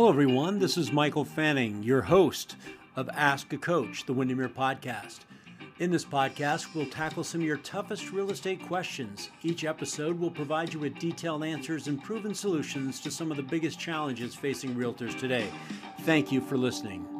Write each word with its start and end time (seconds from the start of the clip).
Hello, 0.00 0.08
everyone. 0.08 0.58
This 0.58 0.78
is 0.78 0.92
Michael 0.92 1.26
Fanning, 1.26 1.82
your 1.82 2.00
host 2.00 2.56
of 2.96 3.10
Ask 3.10 3.52
a 3.52 3.58
Coach, 3.58 4.06
the 4.06 4.14
Windermere 4.14 4.48
podcast. 4.48 5.18
In 5.78 5.90
this 5.90 6.06
podcast, 6.06 6.74
we'll 6.74 6.86
tackle 6.86 7.22
some 7.22 7.42
of 7.42 7.46
your 7.46 7.58
toughest 7.58 8.10
real 8.10 8.30
estate 8.30 8.66
questions. 8.66 9.28
Each 9.42 9.64
episode 9.64 10.18
will 10.18 10.30
provide 10.30 10.72
you 10.72 10.80
with 10.80 10.98
detailed 10.98 11.44
answers 11.44 11.86
and 11.86 12.02
proven 12.02 12.34
solutions 12.34 12.98
to 13.00 13.10
some 13.10 13.30
of 13.30 13.36
the 13.36 13.42
biggest 13.42 13.78
challenges 13.78 14.34
facing 14.34 14.74
realtors 14.74 15.18
today. 15.18 15.48
Thank 16.04 16.32
you 16.32 16.40
for 16.40 16.56
listening. 16.56 17.19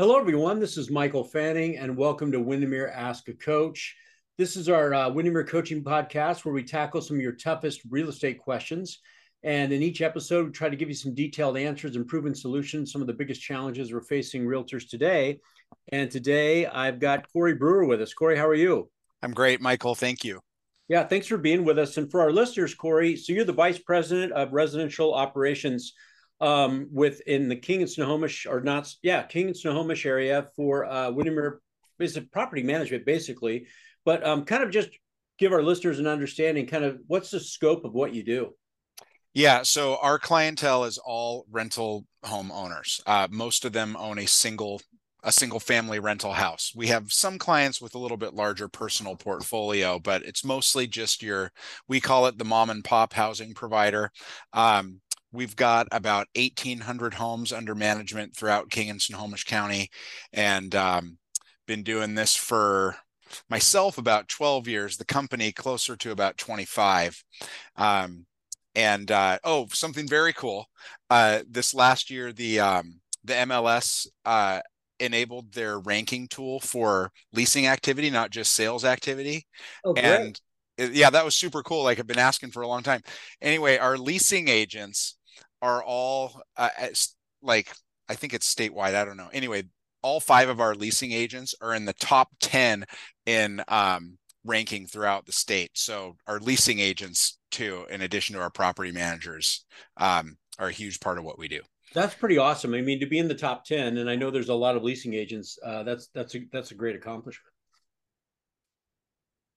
Hello, 0.00 0.18
everyone. 0.18 0.58
This 0.58 0.78
is 0.78 0.90
Michael 0.90 1.24
Fanning, 1.24 1.76
and 1.76 1.94
welcome 1.94 2.32
to 2.32 2.40
Windermere 2.40 2.88
Ask 2.88 3.28
a 3.28 3.34
Coach. 3.34 3.94
This 4.38 4.56
is 4.56 4.66
our 4.70 4.94
uh, 4.94 5.10
Windermere 5.10 5.44
Coaching 5.44 5.84
Podcast 5.84 6.42
where 6.42 6.54
we 6.54 6.62
tackle 6.62 7.02
some 7.02 7.18
of 7.18 7.22
your 7.22 7.32
toughest 7.32 7.82
real 7.90 8.08
estate 8.08 8.38
questions. 8.38 9.00
And 9.42 9.74
in 9.74 9.82
each 9.82 10.00
episode, 10.00 10.46
we 10.46 10.52
try 10.52 10.70
to 10.70 10.76
give 10.76 10.88
you 10.88 10.94
some 10.94 11.14
detailed 11.14 11.58
answers 11.58 11.96
and 11.96 12.08
proven 12.08 12.34
solutions, 12.34 12.90
some 12.90 13.02
of 13.02 13.08
the 13.08 13.12
biggest 13.12 13.42
challenges 13.42 13.92
we're 13.92 14.00
facing 14.00 14.46
realtors 14.46 14.88
today. 14.88 15.38
And 15.92 16.10
today 16.10 16.64
I've 16.64 16.98
got 16.98 17.30
Corey 17.30 17.56
Brewer 17.56 17.84
with 17.84 18.00
us. 18.00 18.14
Corey, 18.14 18.38
how 18.38 18.48
are 18.48 18.54
you? 18.54 18.88
I'm 19.22 19.32
great, 19.32 19.60
Michael. 19.60 19.94
Thank 19.94 20.24
you. 20.24 20.40
Yeah, 20.88 21.04
thanks 21.04 21.26
for 21.26 21.36
being 21.36 21.62
with 21.62 21.78
us. 21.78 21.98
And 21.98 22.10
for 22.10 22.22
our 22.22 22.32
listeners, 22.32 22.74
Corey, 22.74 23.16
so 23.16 23.34
you're 23.34 23.44
the 23.44 23.52
Vice 23.52 23.78
President 23.78 24.32
of 24.32 24.54
Residential 24.54 25.12
Operations 25.12 25.92
um, 26.40 26.88
within 26.92 27.48
the 27.48 27.56
King 27.56 27.82
and 27.82 27.90
Snohomish, 27.90 28.46
or 28.46 28.60
not, 28.60 28.92
yeah, 29.02 29.22
King 29.22 29.48
and 29.48 29.56
Snohomish 29.56 30.06
area 30.06 30.48
for 30.56 30.86
uh, 30.86 31.10
Windermere 31.10 31.60
a 32.00 32.20
Property 32.32 32.62
Management, 32.62 33.04
basically. 33.04 33.66
But 34.04 34.26
um, 34.26 34.44
kind 34.44 34.62
of 34.62 34.70
just 34.70 34.88
give 35.38 35.52
our 35.52 35.62
listeners 35.62 35.98
an 35.98 36.06
understanding, 36.06 36.66
kind 36.66 36.84
of 36.84 36.98
what's 37.06 37.30
the 37.30 37.40
scope 37.40 37.84
of 37.84 37.92
what 37.92 38.14
you 38.14 38.22
do? 38.22 38.54
Yeah, 39.34 39.62
so 39.62 39.96
our 40.02 40.18
clientele 40.18 40.84
is 40.84 40.98
all 40.98 41.46
rental 41.50 42.06
home 42.24 42.50
owners. 42.50 43.00
Uh, 43.06 43.28
most 43.30 43.64
of 43.64 43.72
them 43.72 43.96
own 43.96 44.18
a 44.18 44.26
single 44.26 44.80
a 45.22 45.30
single 45.30 45.60
family 45.60 45.98
rental 45.98 46.32
house. 46.32 46.72
We 46.74 46.86
have 46.86 47.12
some 47.12 47.38
clients 47.38 47.78
with 47.78 47.94
a 47.94 47.98
little 47.98 48.16
bit 48.16 48.32
larger 48.32 48.68
personal 48.68 49.16
portfolio, 49.16 49.98
but 49.98 50.22
it's 50.22 50.44
mostly 50.44 50.86
just 50.86 51.22
your 51.22 51.52
we 51.88 52.00
call 52.00 52.26
it 52.26 52.38
the 52.38 52.44
mom 52.44 52.70
and 52.70 52.82
pop 52.82 53.12
housing 53.12 53.52
provider. 53.52 54.10
Um, 54.54 55.02
We've 55.32 55.54
got 55.54 55.86
about 55.92 56.26
1,800 56.34 57.14
homes 57.14 57.52
under 57.52 57.74
management 57.74 58.36
throughout 58.36 58.70
King 58.70 58.90
and 58.90 59.00
Snohomish 59.00 59.44
County, 59.44 59.90
and 60.32 60.74
um, 60.74 61.18
been 61.66 61.82
doing 61.82 62.14
this 62.14 62.34
for 62.34 62.96
myself 63.48 63.96
about 63.96 64.28
12 64.28 64.66
years. 64.66 64.96
The 64.96 65.04
company 65.04 65.52
closer 65.52 65.96
to 65.96 66.10
about 66.10 66.36
25. 66.36 67.22
Um, 67.76 68.26
and 68.74 69.10
uh, 69.10 69.38
oh, 69.44 69.66
something 69.72 70.08
very 70.08 70.32
cool. 70.32 70.66
Uh, 71.08 71.40
this 71.48 71.74
last 71.74 72.10
year, 72.10 72.32
the 72.32 72.60
um, 72.60 73.00
the 73.24 73.34
MLS 73.34 74.06
uh, 74.24 74.60
enabled 74.98 75.52
their 75.52 75.78
ranking 75.78 76.28
tool 76.28 76.60
for 76.60 77.10
leasing 77.32 77.66
activity, 77.66 78.10
not 78.10 78.30
just 78.30 78.52
sales 78.52 78.84
activity. 78.84 79.46
Oh, 79.84 79.94
and 79.94 80.40
yeah, 80.78 81.10
that 81.10 81.24
was 81.24 81.36
super 81.36 81.62
cool. 81.62 81.84
Like 81.84 81.98
I've 81.98 82.06
been 82.06 82.18
asking 82.18 82.52
for 82.52 82.62
a 82.62 82.68
long 82.68 82.82
time. 82.82 83.02
Anyway, 83.42 83.76
our 83.76 83.98
leasing 83.98 84.48
agents 84.48 85.16
are 85.62 85.82
all 85.82 86.42
uh, 86.56 86.70
like 87.42 87.72
I 88.08 88.14
think 88.14 88.34
it's 88.34 88.52
statewide. 88.52 88.94
I 88.94 89.04
don't 89.04 89.16
know. 89.16 89.30
Anyway, 89.32 89.64
all 90.02 90.20
five 90.20 90.48
of 90.48 90.60
our 90.60 90.74
leasing 90.74 91.12
agents 91.12 91.54
are 91.60 91.74
in 91.74 91.84
the 91.84 91.92
top 91.94 92.28
ten 92.40 92.84
in 93.26 93.62
um, 93.68 94.18
ranking 94.44 94.86
throughout 94.86 95.26
the 95.26 95.32
state. 95.32 95.70
So 95.74 96.16
our 96.26 96.38
leasing 96.38 96.80
agents 96.80 97.38
too, 97.50 97.86
in 97.90 98.00
addition 98.00 98.34
to 98.34 98.42
our 98.42 98.50
property 98.50 98.92
managers, 98.92 99.64
um, 99.96 100.36
are 100.58 100.68
a 100.68 100.72
huge 100.72 101.00
part 101.00 101.18
of 101.18 101.24
what 101.24 101.38
we 101.38 101.48
do. 101.48 101.60
That's 101.92 102.14
pretty 102.14 102.38
awesome. 102.38 102.74
I 102.74 102.82
mean, 102.82 103.00
to 103.00 103.06
be 103.06 103.18
in 103.18 103.28
the 103.28 103.34
top 103.34 103.64
ten, 103.64 103.98
and 103.98 104.08
I 104.08 104.14
know 104.14 104.30
there's 104.30 104.48
a 104.48 104.54
lot 104.54 104.76
of 104.76 104.82
leasing 104.82 105.14
agents. 105.14 105.58
Uh, 105.64 105.82
that's 105.82 106.08
that's 106.14 106.34
a 106.34 106.40
that's 106.52 106.70
a 106.70 106.74
great 106.74 106.96
accomplishment. 106.96 107.52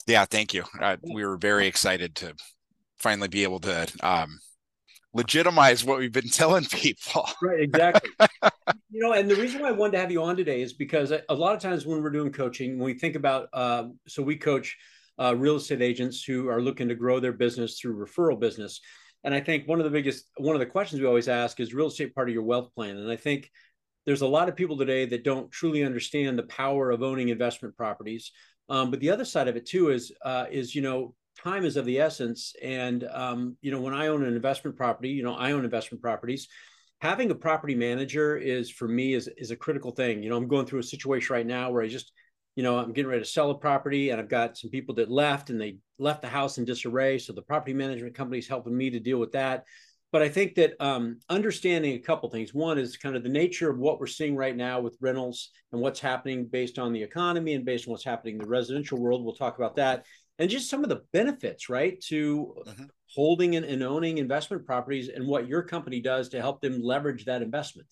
Yeah, 0.08 0.25
thank 0.25 0.53
you. 0.53 0.63
Uh, 0.80 0.97
we 1.02 1.25
were 1.25 1.38
very 1.38 1.68
excited 1.68 2.16
to 2.16 2.34
finally 2.97 3.28
be 3.28 3.44
able 3.44 3.59
to 3.62 3.88
um, 4.02 4.40
legitimize 5.13 5.84
what 5.84 6.00
we've 6.00 6.12
been 6.12 6.29
telling 6.29 6.66
people. 6.66 7.28
right, 7.41 7.62
exactly. 7.62 8.09
you 8.90 9.01
know, 9.01 9.13
and 9.13 9.29
the 9.29 9.35
reason 9.35 9.62
why 9.62 9.69
I 9.69 9.72
wanted 9.72 9.94
to 9.94 10.00
have 10.00 10.12
you 10.12 10.24
on 10.24 10.35
today 10.35 10.62
is 10.62 10.74
because 10.74 11.12
a 11.12 11.34
lot 11.34 11.56
of 11.56 11.62
times 11.62 11.85
when 11.85 12.01
we're 12.01 12.09
doing 12.09 12.31
coaching, 12.31 12.78
when 12.78 12.85
we 12.85 12.94
think 12.94 13.16
about, 13.16 13.50
uh, 13.53 13.85
so 14.07 14.24
we 14.24 14.35
coach 14.35 14.75
uh, 15.19 15.35
real 15.35 15.57
estate 15.57 15.81
agents 15.81 16.24
who 16.24 16.50
are 16.50 16.62
looking 16.62 16.88
to 16.90 16.96
grow 16.96 17.19
their 17.19 17.34
business 17.34 17.79
through 17.79 17.96
referral 17.96 18.40
business. 18.40 18.81
And 19.24 19.34
I 19.34 19.40
think 19.40 19.68
one 19.68 19.79
of 19.79 19.85
the 19.85 19.91
biggest, 19.91 20.25
one 20.38 20.56
of 20.56 20.59
the 20.59 20.66
questions 20.66 21.00
we 21.00 21.07
always 21.07 21.30
ask 21.30 21.59
is 21.59 21.74
real 21.74 21.88
estate 21.88 22.16
part 22.16 22.28
of 22.28 22.34
your 22.34 22.44
wealth 22.44 22.74
plan? 22.75 22.97
And 22.97 23.12
I 23.12 23.16
think 23.16 23.50
there's 24.06 24.22
a 24.22 24.28
lot 24.28 24.50
of 24.50 24.56
people 24.56 24.78
today 24.78 25.06
that 25.06 25.24
don't 25.24 25.51
truly 25.51 25.84
understand 25.84 26.38
the 26.38 26.44
power 26.44 26.91
of 26.91 27.03
owning 27.03 27.30
investment 27.30 27.78
properties. 27.78 28.31
Um, 28.68 28.91
but 28.91 29.00
the 29.00 29.12
other 29.12 29.25
side 29.25 29.47
of 29.47 29.56
it 29.56 29.66
too 29.66 29.91
is, 29.91 30.12
uh, 30.25 30.45
is 30.51 30.75
you 30.75 30.81
know, 30.81 31.16
time 31.42 31.66
is 31.66 31.78
of 31.78 31.86
the 31.86 32.00
essence. 32.00 32.54
And 32.62 33.04
um, 33.12 33.58
you 33.62 33.72
know, 33.72 33.82
when 33.82 33.94
I 33.94 34.08
own 34.08 34.24
an 34.24 34.34
investment 34.34 34.78
property, 34.78 35.10
you 35.10 35.24
know, 35.24 35.36
I 35.36 35.52
own 35.52 35.64
investment 35.64 36.02
properties. 36.02 36.48
Having 37.02 37.32
a 37.32 37.36
property 37.36 37.76
manager 37.76 38.38
is 38.38 38.70
for 38.70 38.88
me 38.88 39.14
is 39.14 39.30
is 39.38 39.52
a 39.52 39.56
critical 39.56 39.92
thing. 39.92 40.24
You 40.24 40.30
know, 40.30 40.38
I'm 40.38 40.48
going 40.48 40.66
through 40.66 40.80
a 40.80 40.84
situation 40.84 41.34
right 41.34 41.46
now 41.46 41.70
where 41.72 41.84
I 41.84 41.88
just, 41.88 42.14
you 42.56 42.64
know, 42.64 42.78
I'm 42.78 42.94
getting 42.94 43.10
ready 43.10 43.24
to 43.24 43.30
sell 43.30 43.52
a 43.52 43.58
property, 43.58 44.10
and 44.10 44.22
I've 44.22 44.30
got 44.30 44.58
some 44.58 44.70
people 44.70 44.96
that 44.96 45.12
left, 45.12 45.50
and 45.50 45.60
they 45.60 45.78
left 46.00 46.22
the 46.22 46.30
house 46.30 46.58
in 46.58 46.66
disarray. 46.66 47.20
So 47.20 47.34
the 47.34 47.42
property 47.42 47.74
management 47.74 48.16
company 48.16 48.40
is 48.40 48.48
helping 48.48 48.78
me 48.78 48.90
to 48.92 49.00
deal 49.00 49.18
with 49.18 49.34
that. 49.34 49.66
But 50.14 50.22
I 50.22 50.30
think 50.30 50.54
that 50.56 50.76
um, 50.80 51.20
understanding 51.28 51.96
a 51.96 52.00
couple 52.00 52.30
things. 52.30 52.54
One 52.54 52.78
is 52.78 52.98
kind 52.98 53.16
of 53.16 53.24
the 53.24 53.30
nature 53.30 53.72
of 53.72 53.80
what 53.80 54.00
we're 54.00 54.06
seeing 54.06 54.36
right 54.36 54.56
now 54.56 54.80
with 54.80 54.96
rentals 55.02 55.50
and 55.72 55.82
what's 55.82 56.00
happening 56.00 56.46
based 56.46 56.78
on 56.78 56.94
the 56.94 57.02
economy 57.02 57.56
and 57.56 57.66
based 57.66 57.88
on 57.88 57.94
what's 57.94 58.04
happening 58.04 58.36
in 58.36 58.42
the 58.42 58.48
residential 58.48 59.00
world. 59.00 59.26
We'll 59.26 59.34
talk 59.34 59.58
about 59.58 59.76
that 59.78 60.06
and 60.40 60.50
just 60.50 60.70
some 60.70 60.84
of 60.84 60.90
the 60.90 61.04
benefits, 61.12 61.70
right, 61.70 62.00
to 62.02 62.56
mm-hmm. 62.68 62.84
holding 63.14 63.56
and, 63.56 63.66
and 63.66 63.84
owning 63.84 64.18
investment 64.18 64.66
properties 64.66 65.10
and 65.10 65.28
what 65.28 65.48
your 65.48 65.64
company 65.64 66.02
does 66.02 66.30
to 66.30 66.42
help 66.42 66.62
them 66.62 66.82
leverage 66.82 67.26
that 67.26 67.42
investment. 67.42 67.88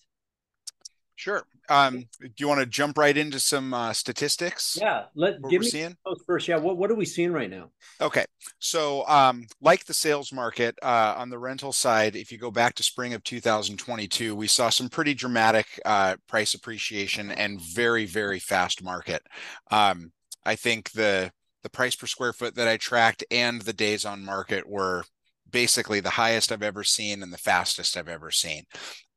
Sure. 1.14 1.44
Um, 1.68 2.08
do 2.20 2.30
you 2.38 2.48
want 2.48 2.60
to 2.60 2.66
jump 2.66 2.98
right 2.98 3.16
into 3.16 3.38
some 3.38 3.72
uh, 3.72 3.92
statistics? 3.92 4.76
Yeah, 4.80 5.04
let 5.14 5.40
give 5.48 5.60
me 5.60 5.68
seeing? 5.68 5.96
those 6.04 6.20
first. 6.26 6.48
Yeah, 6.48 6.56
what 6.56 6.76
what 6.76 6.90
are 6.90 6.96
we 6.96 7.04
seeing 7.04 7.32
right 7.32 7.48
now? 7.48 7.70
Okay, 8.00 8.24
so 8.58 9.06
um, 9.06 9.46
like 9.60 9.84
the 9.84 9.94
sales 9.94 10.32
market 10.32 10.76
uh, 10.82 11.14
on 11.16 11.30
the 11.30 11.38
rental 11.38 11.72
side, 11.72 12.16
if 12.16 12.32
you 12.32 12.38
go 12.38 12.50
back 12.50 12.74
to 12.74 12.82
spring 12.82 13.14
of 13.14 13.22
2022, 13.22 14.34
we 14.34 14.48
saw 14.48 14.68
some 14.68 14.88
pretty 14.88 15.14
dramatic 15.14 15.66
uh, 15.84 16.16
price 16.26 16.54
appreciation 16.54 17.30
and 17.30 17.60
very 17.60 18.04
very 18.04 18.40
fast 18.40 18.82
market. 18.82 19.22
Um, 19.70 20.10
I 20.44 20.56
think 20.56 20.90
the 20.90 21.30
the 21.62 21.70
price 21.70 21.94
per 21.94 22.06
square 22.06 22.32
foot 22.32 22.54
that 22.56 22.68
I 22.68 22.76
tracked 22.76 23.24
and 23.30 23.62
the 23.62 23.72
days 23.72 24.04
on 24.04 24.24
market 24.24 24.68
were 24.68 25.04
basically 25.50 26.00
the 26.00 26.10
highest 26.10 26.50
I've 26.50 26.62
ever 26.62 26.84
seen 26.84 27.22
and 27.22 27.32
the 27.32 27.38
fastest 27.38 27.96
I've 27.96 28.08
ever 28.08 28.30
seen. 28.30 28.64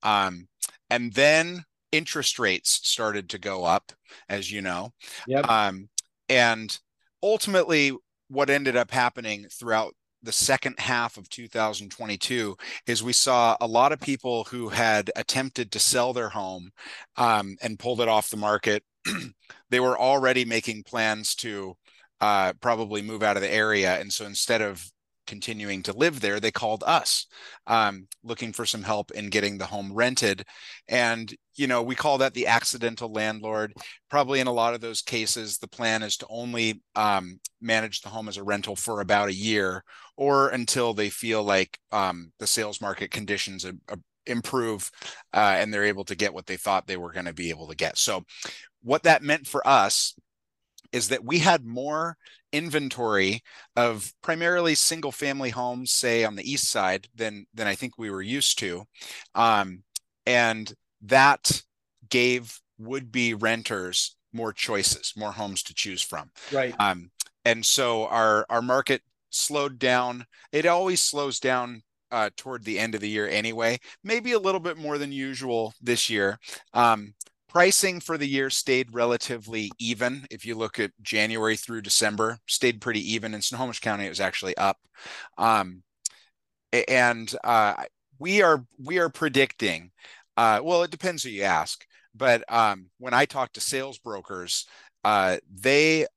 Um, 0.03 0.47
and 0.89 1.13
then 1.13 1.63
interest 1.91 2.37
rates 2.37 2.81
started 2.83 3.29
to 3.29 3.39
go 3.39 3.63
up, 3.63 3.91
as 4.29 4.51
you 4.51 4.61
know. 4.61 4.91
Yep. 5.27 5.49
Um, 5.49 5.89
and 6.29 6.77
ultimately, 7.23 7.93
what 8.27 8.49
ended 8.49 8.75
up 8.75 8.91
happening 8.91 9.47
throughout 9.51 9.95
the 10.25 10.31
second 10.31 10.75
half 10.79 11.17
of 11.17 11.29
2022 11.29 12.57
is 12.87 13.03
we 13.03 13.13
saw 13.13 13.55
a 13.61 13.67
lot 13.67 13.91
of 13.91 13.99
people 13.99 14.43
who 14.45 14.69
had 14.69 15.11
attempted 15.15 15.71
to 15.71 15.79
sell 15.79 16.13
their 16.13 16.29
home 16.29 16.71
um, 17.15 17.55
and 17.61 17.79
pulled 17.79 18.01
it 18.01 18.07
off 18.07 18.31
the 18.31 18.37
market. 18.37 18.83
they 19.69 19.79
were 19.79 19.97
already 19.97 20.43
making 20.43 20.83
plans 20.83 21.35
to 21.35 21.77
uh, 22.21 22.53
probably 22.61 23.01
move 23.01 23.23
out 23.23 23.37
of 23.37 23.41
the 23.41 23.53
area. 23.53 23.99
And 23.99 24.11
so 24.11 24.25
instead 24.25 24.61
of 24.61 24.83
continuing 25.25 25.83
to 25.83 25.93
live 25.93 26.21
there, 26.21 26.39
they 26.39 26.51
called 26.51 26.83
us 26.85 27.27
um, 27.67 28.07
looking 28.23 28.53
for 28.53 28.65
some 28.65 28.83
help 28.83 29.11
in 29.11 29.29
getting 29.29 29.57
the 29.57 29.65
home 29.65 29.91
rented. 29.93 30.43
And, 30.87 31.33
you 31.55 31.67
know, 31.67 31.81
we 31.81 31.95
call 31.95 32.19
that 32.19 32.33
the 32.33 32.47
accidental 32.47 33.11
landlord. 33.11 33.73
Probably 34.09 34.39
in 34.39 34.47
a 34.47 34.53
lot 34.53 34.73
of 34.73 34.81
those 34.81 35.01
cases, 35.01 35.57
the 35.57 35.67
plan 35.67 36.03
is 36.03 36.17
to 36.17 36.27
only 36.29 36.81
um, 36.95 37.39
manage 37.61 38.01
the 38.01 38.09
home 38.09 38.27
as 38.27 38.37
a 38.37 38.43
rental 38.43 38.75
for 38.75 39.01
about 39.01 39.29
a 39.29 39.33
year 39.33 39.83
or 40.17 40.49
until 40.49 40.93
they 40.93 41.09
feel 41.09 41.43
like 41.43 41.77
um, 41.91 42.31
the 42.39 42.47
sales 42.47 42.79
market 42.79 43.11
conditions 43.11 43.65
improve 44.25 44.89
uh, 45.33 45.55
and 45.57 45.73
they're 45.73 45.83
able 45.83 46.05
to 46.05 46.15
get 46.15 46.33
what 46.33 46.45
they 46.45 46.57
thought 46.57 46.87
they 46.87 46.97
were 46.97 47.11
going 47.11 47.25
to 47.25 47.33
be 47.33 47.49
able 47.49 47.67
to 47.67 47.75
get. 47.75 47.97
So, 47.97 48.23
what 48.81 49.03
that 49.03 49.23
meant 49.23 49.47
for 49.47 49.67
us 49.67 50.13
is 50.91 51.09
that 51.09 51.23
we 51.23 51.39
had 51.39 51.65
more 51.65 52.17
inventory 52.51 53.41
of 53.75 54.13
primarily 54.21 54.75
single 54.75 55.11
family 55.11 55.49
homes 55.49 55.91
say 55.91 56.23
on 56.23 56.35
the 56.35 56.49
east 56.49 56.69
side 56.69 57.07
than 57.13 57.45
than 57.53 57.67
i 57.67 57.75
think 57.75 57.97
we 57.97 58.09
were 58.09 58.21
used 58.21 58.57
to. 58.59 58.83
Um, 59.33 59.83
and 60.25 60.73
that 61.01 61.61
gave 62.09 62.59
would 62.77 63.11
be 63.11 63.33
renters 63.33 64.15
more 64.33 64.53
choices 64.53 65.13
more 65.15 65.31
homes 65.31 65.63
to 65.63 65.73
choose 65.73 66.01
from. 66.01 66.29
Right. 66.51 66.75
Um, 66.79 67.11
and 67.43 67.65
so 67.65 68.07
our 68.07 68.45
our 68.49 68.61
market 68.61 69.01
slowed 69.29 69.79
down. 69.79 70.25
It 70.51 70.65
always 70.65 71.01
slows 71.01 71.39
down 71.39 71.81
uh, 72.11 72.29
toward 72.37 72.63
the 72.63 72.79
end 72.79 72.95
of 72.95 73.01
the 73.01 73.09
year 73.09 73.27
anyway 73.27 73.77
maybe 74.03 74.31
a 74.31 74.39
little 74.39 74.61
bit 74.61 74.77
more 74.77 74.97
than 74.97 75.11
usual 75.11 75.73
this 75.81 76.09
year. 76.09 76.39
Um, 76.73 77.13
Pricing 77.55 78.01
for 78.01 78.17
the 78.17 78.27
year 78.27 78.49
stayed 78.49 78.93
relatively 78.93 79.71
even. 79.79 80.25
If 80.29 80.45
you 80.45 80.55
look 80.55 80.77
at 80.77 80.91
January 81.01 81.55
through 81.55 81.83
December, 81.83 82.37
stayed 82.47 82.81
pretty 82.81 82.99
even. 83.13 83.33
In 83.33 83.41
Snohomish 83.41 83.79
County, 83.79 84.05
it 84.05 84.09
was 84.09 84.19
actually 84.19 84.57
up. 84.57 84.77
Um, 85.37 85.81
and 86.89 87.33
uh, 87.45 87.85
we 88.19 88.41
are 88.41 88.65
we 88.77 88.99
are 88.99 89.07
predicting. 89.07 89.91
Uh, 90.35 90.59
well, 90.65 90.83
it 90.83 90.91
depends 90.91 91.23
who 91.23 91.29
you 91.29 91.43
ask. 91.43 91.85
But 92.13 92.43
um, 92.51 92.87
when 92.97 93.13
I 93.13 93.23
talk 93.23 93.53
to 93.53 93.61
sales 93.61 93.99
brokers, 93.99 94.65
uh, 95.05 95.37
they 95.49 96.07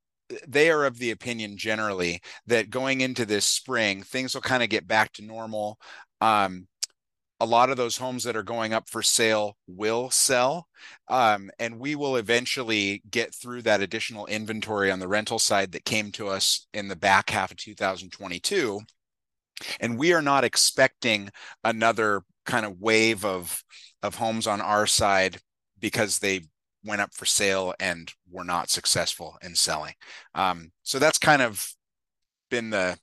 they 0.49 0.71
are 0.71 0.87
of 0.87 0.99
the 0.99 1.13
opinion 1.13 1.57
generally 1.57 2.21
that 2.49 2.69
going 2.69 3.01
into 3.01 3.25
this 3.25 3.45
spring, 3.47 4.03
things 4.03 4.35
will 4.35 4.41
kind 4.41 4.65
of 4.65 4.71
get 4.71 4.89
back 4.89 5.13
to 5.13 5.25
normal. 5.25 5.79
Um, 6.21 6.67
a 7.41 7.47
lot 7.47 7.71
of 7.71 7.77
those 7.77 7.97
homes 7.97 8.25
that 8.25 8.37
are 8.37 8.43
going 8.43 8.73
up 8.73 8.89
for 8.89 9.03
sale 9.03 9.57
will 9.67 10.11
sell 10.11 10.69
um, 11.09 11.51
and 11.59 11.79
we 11.79 11.95
will 11.95 12.17
eventually 12.17 13.03
get 13.11 13.35
through 13.35 13.63
that 13.63 13.81
additional 13.81 14.27
inventory 14.27 14.91
on 14.91 14.99
the 14.99 15.09
rental 15.09 15.39
side 15.39 15.73
that 15.73 15.85
came 15.85 16.11
to 16.13 16.29
us 16.29 16.67
in 16.75 16.89
the 16.89 16.97
back 16.97 17.31
half 17.31 17.51
of 17.51 17.57
2022 17.57 18.81
and 19.81 19.99
we 19.99 20.13
are 20.13 20.23
not 20.23 20.45
expecting 20.45 21.31
another 21.65 22.23
kind 22.45 22.65
of 22.65 22.81
wave 22.81 23.25
of 23.25 23.63
of 24.03 24.15
homes 24.15 24.47
on 24.47 24.61
our 24.61 24.87
side 24.87 25.39
because 25.81 26.19
they 26.19 26.41
went 26.85 27.01
up 27.01 27.13
for 27.15 27.27
sale 27.27 27.75
and 27.81 28.13
were 28.31 28.45
not 28.45 28.71
successful 28.71 29.37
in 29.43 29.55
selling. 29.55 29.95
Um, 30.35 30.71
so 30.83 30.99
that's 30.99 31.19
kind 31.19 31.43
of 31.43 31.69
been 32.51 32.71
the 32.71 32.97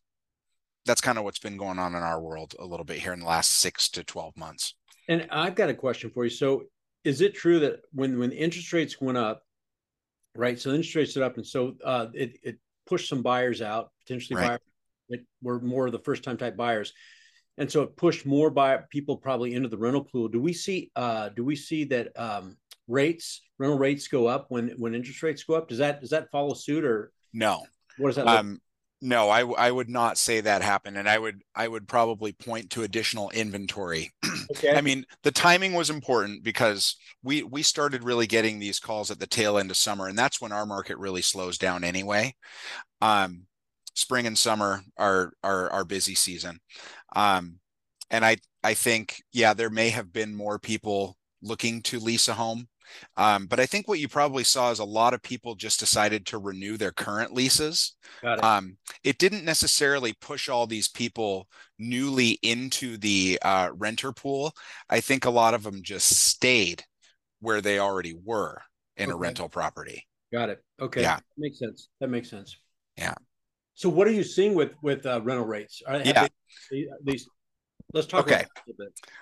that's 0.86 1.02
kind 1.02 1.18
of 1.18 1.24
what's 1.24 1.40
been 1.40 1.58
going 1.58 1.80
on 1.80 1.96
in 1.96 2.04
our 2.04 2.22
world 2.22 2.56
a 2.60 2.66
little 2.66 2.86
bit 2.86 3.00
here 3.00 3.14
in 3.14 3.20
the 3.20 3.26
last 3.26 3.60
six 3.60 3.90
to 3.90 4.04
12 4.04 4.38
months. 4.38 4.76
And 5.08 5.28
I've 5.32 5.56
got 5.56 5.70
a 5.70 5.74
question 5.74 6.12
for 6.12 6.24
you. 6.24 6.30
So 6.30 6.64
is 7.04 7.22
it 7.22 7.36
true 7.36 7.60
that 7.60 7.82
when, 7.92 8.20
when 8.20 8.32
interest 8.32 8.72
rates 8.74 9.00
went 9.02 9.18
up, 9.18 9.44
right. 10.36 10.60
So 10.60 10.70
interest 10.70 10.96
rates 10.96 11.16
went 11.16 11.26
up 11.26 11.38
and 11.38 11.46
so 11.46 11.76
uh, 11.84 12.08
it, 12.14 12.38
it 12.44 12.58
pushed 12.86 13.10
some 13.10 13.22
buyers 13.22 13.62
out, 13.62 13.92
potentially 14.06 14.40
right. 14.40 14.48
buyers 14.48 14.60
that 15.10 15.26
were 15.42 15.60
more 15.60 15.88
of 15.88 15.92
the 15.92 16.00
first 16.00 16.24
time 16.24 16.38
type 16.38 16.56
buyers. 16.56 16.94
And 17.58 17.72
so 17.72 17.84
it 17.84 17.96
pushed 17.96 18.26
more 18.26 18.50
by 18.50 18.80
people 18.90 19.18
probably 19.18 19.54
into 19.54 19.70
the 19.70 19.78
rental 19.78 20.04
pool. 20.04 20.28
Do 20.28 20.42
we 20.42 20.54
see, 20.54 20.92
uh, 20.96 21.30
do 21.30 21.44
we 21.44 21.56
see 21.56 21.86
that 21.86 22.20
um, 22.20 22.58
rates, 22.88 23.42
rental 23.58 23.78
rates 23.78 24.08
go 24.08 24.28
up 24.28 24.48
when, 24.50 24.70
when 24.78 24.94
interest 24.94 25.24
rates 25.24 25.44
go 25.44 25.56
up? 25.56 25.70
Does 25.70 25.78
that, 25.78 26.02
does 26.02 26.10
that 26.10 26.30
follow 26.32 26.54
suit 26.54 26.84
or 26.84 27.12
no? 27.34 27.64
What 27.98 28.10
does 28.10 28.18
that 28.18 28.26
look 28.26 28.40
um, 28.40 28.62
no, 29.02 29.30
I, 29.30 29.42
I 29.42 29.72
would 29.72 29.90
not 29.90 30.18
say 30.18 30.42
that 30.42 30.62
happened, 30.62 30.98
and 30.98 31.08
I 31.10 31.18
would 31.18 31.42
I 31.54 31.68
would 31.68 31.88
probably 31.88 32.32
point 32.32 32.70
to 32.72 32.84
additional 32.84 33.30
inventory. 33.32 34.12
Okay. 34.52 34.76
I 34.76 34.82
mean, 34.82 35.06
the 35.24 35.32
timing 35.32 35.74
was 35.74 35.90
important 35.90 36.44
because 36.44 36.98
we 37.24 37.42
we 37.42 37.64
started 37.64 38.04
really 38.04 38.28
getting 38.28 38.60
these 38.60 38.80
calls 38.80 39.10
at 39.10 39.18
the 39.20 39.26
tail 39.26 39.58
end 39.58 39.72
of 39.72 39.78
summer, 39.78 40.08
and 40.08 40.16
that's 40.16 40.40
when 40.40 40.52
our 40.52 40.68
market 40.68 41.00
really 41.00 41.24
slows 41.24 41.58
down 41.58 41.84
anyway. 41.84 42.36
Um, 43.02 43.48
spring 43.96 44.28
and 44.28 44.38
summer 44.38 44.84
are 44.98 45.32
are 45.44 45.72
our 45.72 45.84
busy 45.84 46.14
season, 46.14 46.60
um, 47.16 47.56
and 48.12 48.24
I 48.24 48.38
I 48.64 48.76
think 48.76 49.24
yeah, 49.34 49.56
there 49.56 49.72
may 49.72 49.90
have 49.90 50.14
been 50.14 50.36
more 50.36 50.60
people 50.60 51.18
looking 51.42 51.82
to 51.84 52.00
lease 52.00 52.28
a 52.28 52.36
home 52.36 52.68
um, 53.18 53.48
but 53.48 53.60
I 53.60 53.66
think 53.66 53.88
what 53.88 54.00
you 54.00 54.08
probably 54.08 54.44
saw 54.44 54.72
is 54.72 54.80
a 54.80 54.86
lot 54.86 55.14
of 55.14 55.22
people 55.22 55.56
just 55.56 55.80
decided 55.80 56.26
to 56.28 56.38
renew 56.38 56.78
their 56.78 56.92
current 56.92 57.34
leases. 57.34 57.96
It. 58.24 58.44
Um, 58.44 58.78
it 59.04 59.18
didn't 59.18 59.46
necessarily 59.46 60.14
push 60.14 60.50
all 60.50 60.68
these 60.68 60.88
people 60.88 61.48
newly 61.80 62.40
into 62.42 62.98
the 62.98 63.40
uh, 63.42 63.70
renter 63.76 64.12
pool. 64.12 64.54
I 64.90 65.02
think 65.02 65.26
a 65.26 65.30
lot 65.30 65.54
of 65.54 65.64
them 65.64 65.82
just 65.84 66.10
stayed 66.28 66.84
where 67.40 67.62
they 67.62 67.80
already 67.80 68.16
were 68.24 68.62
in 68.98 69.06
okay. 69.06 69.14
a 69.14 69.18
rental 69.18 69.50
property. 69.50 70.06
Got 70.32 70.50
it. 70.50 70.64
Okay. 70.82 71.02
Yeah. 71.02 71.16
That 71.16 71.24
makes 71.38 71.60
sense. 71.60 71.90
That 72.00 72.10
makes 72.10 72.30
sense. 72.30 72.58
Yeah. 72.98 73.14
So 73.74 73.90
what 73.90 74.08
are 74.08 74.12
you 74.12 74.24
seeing 74.24 74.56
with 74.56 74.72
with 74.82 75.06
uh, 75.06 75.22
rental 75.24 75.46
rates? 75.46 75.82
Are, 75.86 75.98
yeah. 75.98 76.28
They, 76.72 76.88
these 77.04 77.28
Let's 77.96 78.08
talk 78.08 78.26
okay. 78.26 78.46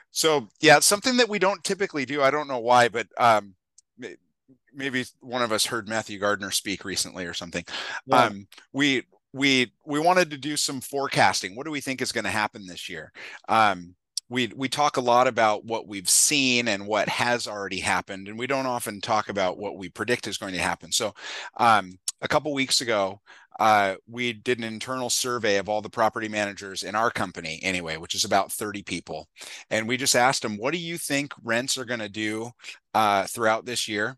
So 0.09 0.49
yeah, 0.59 0.79
something 0.79 1.17
that 1.17 1.29
we 1.29 1.37
don't 1.37 1.63
typically 1.63 2.05
do. 2.05 2.23
I 2.23 2.31
don't 2.31 2.47
know 2.47 2.59
why, 2.59 2.89
but 2.89 3.07
um, 3.19 3.53
maybe 4.73 5.05
one 5.21 5.43
of 5.43 5.51
us 5.51 5.67
heard 5.67 5.87
Matthew 5.87 6.17
Gardner 6.17 6.49
speak 6.49 6.83
recently 6.83 7.27
or 7.27 7.35
something. 7.35 7.63
Yeah. 8.07 8.25
Um, 8.25 8.47
we 8.73 9.03
we 9.31 9.73
we 9.85 9.99
wanted 9.99 10.31
to 10.31 10.37
do 10.37 10.57
some 10.57 10.81
forecasting. 10.81 11.55
What 11.55 11.65
do 11.65 11.71
we 11.71 11.81
think 11.81 12.01
is 12.01 12.11
going 12.11 12.23
to 12.23 12.31
happen 12.31 12.65
this 12.65 12.89
year? 12.89 13.11
Um, 13.47 13.93
we 14.27 14.51
we 14.55 14.69
talk 14.69 14.97
a 14.97 15.01
lot 15.01 15.27
about 15.27 15.65
what 15.65 15.87
we've 15.87 16.09
seen 16.09 16.67
and 16.67 16.87
what 16.87 17.07
has 17.09 17.47
already 17.47 17.79
happened, 17.79 18.27
and 18.27 18.39
we 18.39 18.47
don't 18.47 18.65
often 18.65 19.01
talk 19.01 19.29
about 19.29 19.59
what 19.59 19.77
we 19.77 19.87
predict 19.87 20.25
is 20.25 20.39
going 20.39 20.53
to 20.53 20.59
happen. 20.59 20.91
So, 20.91 21.13
um, 21.57 21.99
a 22.21 22.27
couple 22.27 22.51
weeks 22.53 22.81
ago, 22.81 23.21
uh, 23.59 23.95
we 24.07 24.33
did 24.33 24.57
an 24.57 24.63
internal 24.63 25.09
survey 25.09 25.57
of 25.57 25.69
all 25.69 25.81
the 25.81 25.89
property 25.89 26.27
managers 26.27 26.83
in 26.83 26.95
our 26.95 27.11
company 27.11 27.59
anyway 27.61 27.97
which 27.97 28.15
is 28.15 28.25
about 28.25 28.51
30 28.51 28.83
people. 28.83 29.27
And 29.69 29.87
we 29.87 29.97
just 29.97 30.15
asked 30.15 30.41
them 30.41 30.57
what 30.57 30.73
do 30.73 30.79
you 30.79 30.97
think 30.97 31.33
rents 31.43 31.77
are 31.77 31.85
going 31.85 31.99
to 31.99 32.09
do 32.09 32.51
uh, 32.93 33.25
throughout 33.25 33.65
this 33.65 33.87
year? 33.87 34.17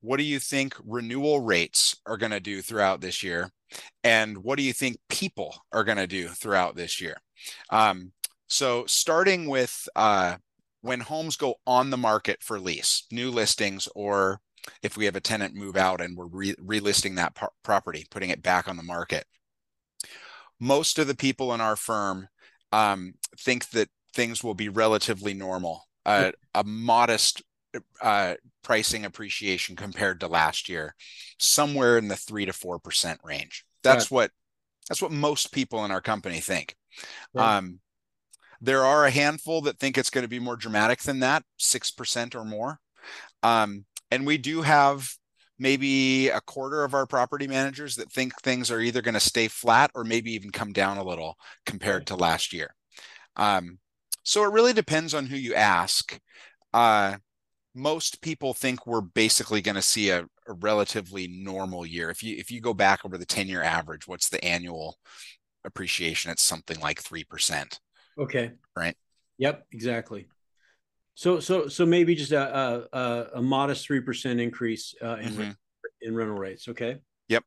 What 0.00 0.18
do 0.18 0.22
you 0.22 0.38
think 0.38 0.74
renewal 0.84 1.40
rates 1.40 1.96
are 2.06 2.16
going 2.16 2.32
to 2.32 2.40
do 2.40 2.62
throughout 2.62 3.00
this 3.00 3.22
year? 3.22 3.50
And 4.04 4.38
what 4.38 4.56
do 4.56 4.62
you 4.62 4.72
think 4.72 4.98
people 5.08 5.54
are 5.72 5.84
going 5.84 5.98
to 5.98 6.06
do 6.06 6.28
throughout 6.28 6.76
this 6.76 7.00
year? 7.00 7.16
Um, 7.70 8.12
so 8.46 8.84
starting 8.86 9.48
with 9.48 9.88
uh, 9.96 10.36
when 10.82 11.00
homes 11.00 11.36
go 11.36 11.56
on 11.66 11.90
the 11.90 11.96
market 11.96 12.42
for 12.42 12.60
lease 12.60 13.04
new 13.10 13.30
listings 13.30 13.88
or 13.94 14.40
if 14.82 14.96
we 14.96 15.04
have 15.04 15.16
a 15.16 15.20
tenant 15.20 15.54
move 15.54 15.76
out 15.76 16.00
and 16.00 16.16
we're 16.16 16.26
re- 16.26 16.54
relisting 16.56 17.16
that 17.16 17.34
par- 17.34 17.52
property, 17.62 18.06
putting 18.10 18.30
it 18.30 18.42
back 18.42 18.68
on 18.68 18.76
the 18.76 18.82
market. 18.82 19.26
Most 20.58 20.98
of 20.98 21.06
the 21.06 21.16
people 21.16 21.52
in 21.52 21.60
our 21.60 21.76
firm 21.76 22.28
um, 22.72 23.14
think 23.38 23.70
that 23.70 23.88
things 24.14 24.42
will 24.42 24.54
be 24.54 24.68
relatively 24.68 25.34
normal, 25.34 25.86
uh, 26.06 26.30
a 26.54 26.64
modest 26.64 27.42
uh, 28.00 28.34
pricing 28.62 29.04
appreciation 29.04 29.76
compared 29.76 30.20
to 30.20 30.28
last 30.28 30.68
year, 30.68 30.94
somewhere 31.38 31.98
in 31.98 32.08
the 32.08 32.16
three 32.16 32.46
to 32.46 32.52
four 32.52 32.78
percent 32.78 33.20
range. 33.22 33.64
That's 33.82 34.06
what 34.10 34.30
that's 34.88 35.02
what 35.02 35.12
most 35.12 35.52
people 35.52 35.84
in 35.84 35.90
our 35.90 36.00
company 36.00 36.40
think. 36.40 36.74
Um, 37.58 37.80
there 38.62 38.84
are 38.84 39.04
a 39.04 39.10
handful 39.10 39.60
that 39.62 39.78
think 39.78 39.98
it's 39.98 40.10
going 40.10 40.24
to 40.24 40.28
be 40.28 40.38
more 40.38 40.56
dramatic 40.56 41.00
than 41.00 41.20
that, 41.20 41.44
six 41.58 41.90
percent 41.90 42.34
or 42.34 42.44
more. 42.44 42.80
Um, 43.42 43.84
and 44.10 44.26
we 44.26 44.38
do 44.38 44.62
have 44.62 45.08
maybe 45.58 46.28
a 46.28 46.40
quarter 46.40 46.84
of 46.84 46.94
our 46.94 47.06
property 47.06 47.46
managers 47.46 47.96
that 47.96 48.12
think 48.12 48.34
things 48.40 48.70
are 48.70 48.80
either 48.80 49.02
going 49.02 49.14
to 49.14 49.20
stay 49.20 49.48
flat 49.48 49.90
or 49.94 50.04
maybe 50.04 50.32
even 50.32 50.50
come 50.50 50.72
down 50.72 50.98
a 50.98 51.04
little 51.04 51.36
compared 51.64 52.06
to 52.06 52.16
last 52.16 52.52
year. 52.52 52.74
Um, 53.36 53.78
so 54.22 54.44
it 54.44 54.52
really 54.52 54.72
depends 54.72 55.14
on 55.14 55.26
who 55.26 55.36
you 55.36 55.54
ask. 55.54 56.18
Uh, 56.74 57.16
most 57.74 58.20
people 58.22 58.54
think 58.54 58.86
we're 58.86 59.00
basically 59.00 59.60
going 59.60 59.76
to 59.76 59.82
see 59.82 60.10
a, 60.10 60.24
a, 60.48 60.52
relatively 60.54 61.28
normal 61.28 61.86
year. 61.86 62.10
If 62.10 62.22
you 62.22 62.36
if 62.36 62.50
you 62.50 62.60
go 62.60 62.74
back 62.74 63.04
over 63.04 63.18
the 63.18 63.26
10 63.26 63.48
year 63.48 63.62
average, 63.62 64.08
what's 64.08 64.30
the 64.30 64.42
annual 64.44 64.96
appreciation? 65.64 66.30
It's 66.30 66.42
something 66.42 66.80
like 66.80 67.00
three 67.00 67.24
percent. 67.24 67.78
Okay. 68.18 68.52
Right. 68.74 68.96
Yep. 69.38 69.66
Exactly. 69.72 70.26
So 71.16 71.40
so 71.40 71.66
so 71.66 71.86
maybe 71.86 72.14
just 72.14 72.32
a 72.32 72.86
a, 72.92 73.38
a 73.38 73.42
modest 73.42 73.86
three 73.86 74.00
percent 74.02 74.38
increase 74.38 74.94
uh, 75.02 75.16
in 75.16 75.32
mm-hmm. 75.32 75.50
in 76.02 76.14
rental 76.14 76.36
rates. 76.36 76.68
Okay. 76.68 76.98
Yep. 77.28 77.42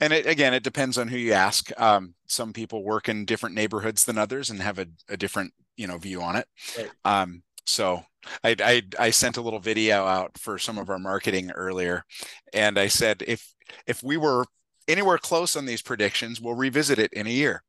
and 0.00 0.12
it, 0.12 0.26
again, 0.26 0.54
it 0.54 0.62
depends 0.62 0.96
on 0.96 1.08
who 1.08 1.18
you 1.18 1.32
ask. 1.32 1.70
Um, 1.80 2.14
some 2.28 2.52
people 2.52 2.84
work 2.84 3.08
in 3.08 3.24
different 3.24 3.56
neighborhoods 3.56 4.04
than 4.04 4.18
others 4.18 4.50
and 4.50 4.62
have 4.62 4.78
a, 4.78 4.86
a 5.08 5.16
different, 5.16 5.52
you 5.76 5.88
know, 5.88 5.98
view 5.98 6.22
on 6.22 6.36
it. 6.36 6.46
Right. 6.76 6.90
Um, 7.04 7.42
so 7.66 8.04
I, 8.44 8.54
I, 8.60 8.82
I 8.98 9.10
sent 9.10 9.36
a 9.36 9.42
little 9.42 9.58
video 9.58 10.06
out 10.06 10.38
for 10.38 10.56
some 10.56 10.78
of 10.78 10.88
our 10.88 10.98
marketing 11.00 11.50
earlier, 11.50 12.04
and 12.52 12.78
I 12.78 12.86
said 12.86 13.24
if 13.26 13.52
if 13.88 14.00
we 14.00 14.16
were 14.16 14.46
anywhere 14.86 15.18
close 15.18 15.56
on 15.56 15.66
these 15.66 15.82
predictions, 15.82 16.40
we'll 16.40 16.54
revisit 16.54 17.00
it 17.00 17.12
in 17.12 17.26
a 17.26 17.30
year, 17.30 17.64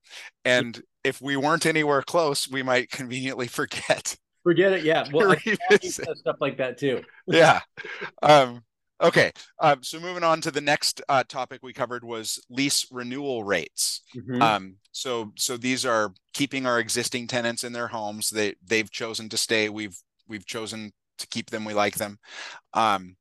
and 0.46 0.80
if 1.04 1.20
we 1.22 1.36
weren't 1.36 1.66
anywhere 1.66 2.04
close, 2.04 2.48
we 2.48 2.62
might 2.62 2.92
conveniently 2.92 3.48
forget. 3.60 4.16
Forget 4.44 4.74
it. 4.74 4.84
Yeah. 4.84 5.06
Well, 5.12 5.36
stuff 5.82 6.38
like 6.40 6.58
that 6.58 6.78
too. 6.78 7.04
yeah. 7.28 7.60
Um, 8.22 8.64
Okay, 9.02 9.32
um, 9.62 9.82
so 9.82 9.98
moving 9.98 10.26
on 10.26 10.42
to 10.42 10.52
the 10.52 10.60
next 10.60 11.02
uh, 11.08 11.24
topic 11.26 11.62
we 11.64 11.72
covered 11.72 12.04
was 12.04 12.38
lease 12.50 12.86
renewal 12.92 13.46
rates. 13.46 14.02
Mm-hmm. 14.14 14.42
Um, 14.42 14.76
so, 14.92 15.32
so 15.38 15.56
these 15.56 15.86
are 15.86 16.12
keeping 16.34 16.66
our 16.66 16.82
existing 16.82 17.28
tenants 17.28 17.64
in 17.64 17.72
their 17.72 17.88
homes. 17.88 18.30
They 18.30 18.56
they've 18.62 18.92
chosen 18.92 19.30
to 19.30 19.38
stay. 19.38 19.70
We've 19.70 19.96
we've 20.28 20.46
chosen 20.46 20.92
to 21.20 21.28
keep 21.28 21.50
them. 21.50 21.64
We 21.64 21.74
like 21.74 21.96
them. 21.96 22.20
Um, 22.74 23.16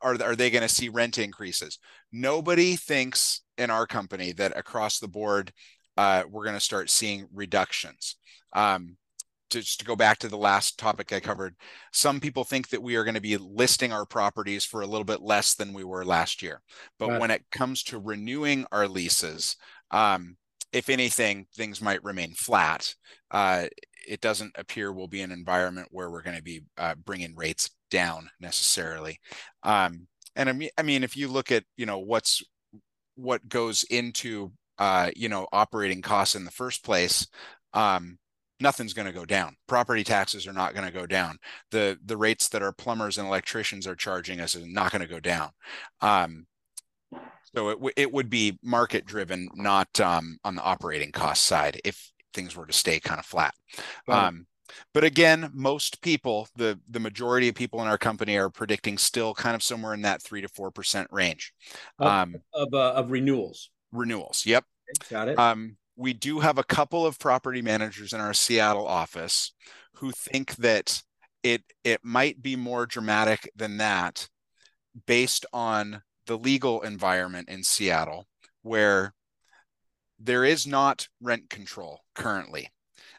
are 0.00 0.14
are 0.22 0.36
they 0.36 0.48
going 0.48 0.62
to 0.62 0.68
see 0.68 0.88
rent 0.88 1.18
increases? 1.18 1.80
Nobody 2.12 2.76
thinks 2.76 3.42
in 3.58 3.68
our 3.68 3.88
company 3.88 4.30
that 4.34 4.56
across 4.56 5.00
the 5.00 5.08
board 5.08 5.52
uh, 5.96 6.22
we're 6.30 6.44
going 6.44 6.56
to 6.56 6.60
start 6.60 6.88
seeing 6.88 7.26
reductions. 7.32 8.14
Um, 8.52 8.96
just 9.50 9.80
to 9.80 9.84
go 9.84 9.96
back 9.96 10.18
to 10.18 10.28
the 10.28 10.36
last 10.36 10.78
topic 10.78 11.12
I 11.12 11.20
covered, 11.20 11.54
some 11.92 12.20
people 12.20 12.44
think 12.44 12.68
that 12.70 12.82
we 12.82 12.96
are 12.96 13.04
going 13.04 13.14
to 13.14 13.20
be 13.20 13.36
listing 13.36 13.92
our 13.92 14.06
properties 14.06 14.64
for 14.64 14.80
a 14.80 14.86
little 14.86 15.04
bit 15.04 15.22
less 15.22 15.54
than 15.54 15.72
we 15.72 15.84
were 15.84 16.04
last 16.04 16.42
year. 16.42 16.62
But 16.98 17.10
right. 17.10 17.20
when 17.20 17.30
it 17.30 17.44
comes 17.50 17.82
to 17.84 17.98
renewing 17.98 18.66
our 18.72 18.88
leases, 18.88 19.56
um, 19.90 20.36
if 20.72 20.88
anything, 20.88 21.46
things 21.54 21.82
might 21.82 22.04
remain 22.04 22.32
flat. 22.34 22.94
Uh, 23.30 23.66
it 24.06 24.20
doesn't 24.20 24.52
appear 24.56 24.92
we'll 24.92 25.08
be 25.08 25.22
an 25.22 25.32
environment 25.32 25.88
where 25.90 26.10
we're 26.10 26.22
going 26.22 26.36
to 26.36 26.42
be 26.42 26.62
uh, 26.78 26.94
bringing 26.94 27.34
rates 27.36 27.70
down 27.90 28.30
necessarily. 28.40 29.18
Um, 29.62 30.06
and 30.36 30.48
I 30.48 30.52
mean, 30.52 30.70
I 30.78 30.82
mean, 30.82 31.02
if 31.02 31.16
you 31.16 31.28
look 31.28 31.50
at 31.50 31.64
you 31.76 31.86
know 31.86 31.98
what's 31.98 32.42
what 33.16 33.48
goes 33.48 33.82
into 33.84 34.52
uh, 34.78 35.10
you 35.16 35.28
know 35.28 35.46
operating 35.52 36.02
costs 36.02 36.34
in 36.34 36.44
the 36.44 36.50
first 36.50 36.84
place, 36.84 37.26
um, 37.74 38.18
nothing's 38.60 38.92
going 38.92 39.06
to 39.06 39.12
go 39.12 39.24
down. 39.24 39.56
Property 39.66 40.04
taxes 40.04 40.46
are 40.46 40.52
not 40.52 40.74
going 40.74 40.86
to 40.86 40.92
go 40.92 41.06
down. 41.06 41.38
The 41.70 41.98
the 42.04 42.16
rates 42.16 42.48
that 42.48 42.62
our 42.62 42.72
plumbers 42.72 43.18
and 43.18 43.26
electricians 43.26 43.86
are 43.86 43.96
charging 43.96 44.40
us 44.40 44.54
is 44.54 44.66
not 44.66 44.92
going 44.92 45.02
to 45.02 45.08
go 45.08 45.20
down. 45.20 45.50
Um, 46.00 46.46
so 47.54 47.70
it 47.70 47.74
w- 47.74 47.94
it 47.96 48.12
would 48.12 48.30
be 48.30 48.58
market 48.62 49.06
driven, 49.06 49.48
not 49.54 50.00
um, 50.00 50.38
on 50.44 50.54
the 50.54 50.62
operating 50.62 51.12
cost 51.12 51.42
side 51.42 51.80
if 51.84 52.12
things 52.32 52.54
were 52.56 52.66
to 52.66 52.72
stay 52.72 53.00
kind 53.00 53.18
of 53.18 53.26
flat. 53.26 53.54
Right. 54.06 54.26
Um, 54.26 54.46
but 54.94 55.02
again, 55.02 55.50
most 55.52 56.00
people, 56.00 56.48
the 56.54 56.78
the 56.88 57.00
majority 57.00 57.48
of 57.48 57.54
people 57.54 57.80
in 57.82 57.88
our 57.88 57.98
company 57.98 58.36
are 58.36 58.50
predicting 58.50 58.98
still 58.98 59.34
kind 59.34 59.56
of 59.56 59.62
somewhere 59.62 59.94
in 59.94 60.02
that 60.02 60.22
three 60.22 60.40
to 60.42 60.48
four 60.48 60.70
percent 60.70 61.08
range 61.10 61.52
um, 61.98 62.36
of 62.54 62.72
uh, 62.72 62.92
of 62.92 63.10
renewals. 63.10 63.70
Renewals. 63.92 64.44
Yep. 64.46 64.64
Got 65.10 65.28
it. 65.28 65.38
Um, 65.38 65.76
we 66.00 66.14
do 66.14 66.40
have 66.40 66.56
a 66.56 66.64
couple 66.64 67.04
of 67.04 67.18
property 67.18 67.60
managers 67.60 68.14
in 68.14 68.20
our 68.20 68.32
Seattle 68.32 68.86
office 68.86 69.52
who 69.96 70.10
think 70.12 70.56
that 70.56 71.02
it 71.42 71.62
it 71.84 72.00
might 72.02 72.42
be 72.42 72.56
more 72.56 72.86
dramatic 72.86 73.50
than 73.54 73.76
that 73.76 74.26
based 75.06 75.44
on 75.52 76.02
the 76.26 76.38
legal 76.38 76.80
environment 76.80 77.50
in 77.50 77.62
Seattle 77.62 78.26
where 78.62 79.12
there 80.18 80.44
is 80.44 80.66
not 80.66 81.06
rent 81.20 81.50
control 81.50 82.00
currently. 82.14 82.70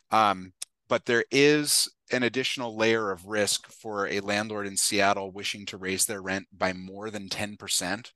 Um, 0.09 0.53
but 0.89 1.05
there 1.05 1.25
is 1.31 1.87
an 2.11 2.23
additional 2.23 2.75
layer 2.75 3.11
of 3.11 3.27
risk 3.27 3.67
for 3.71 4.07
a 4.07 4.19
landlord 4.19 4.67
in 4.67 4.75
Seattle 4.75 5.31
wishing 5.31 5.65
to 5.67 5.77
raise 5.77 6.05
their 6.05 6.21
rent 6.21 6.47
by 6.51 6.73
more 6.73 7.11
than 7.11 7.29
10% 7.29 8.11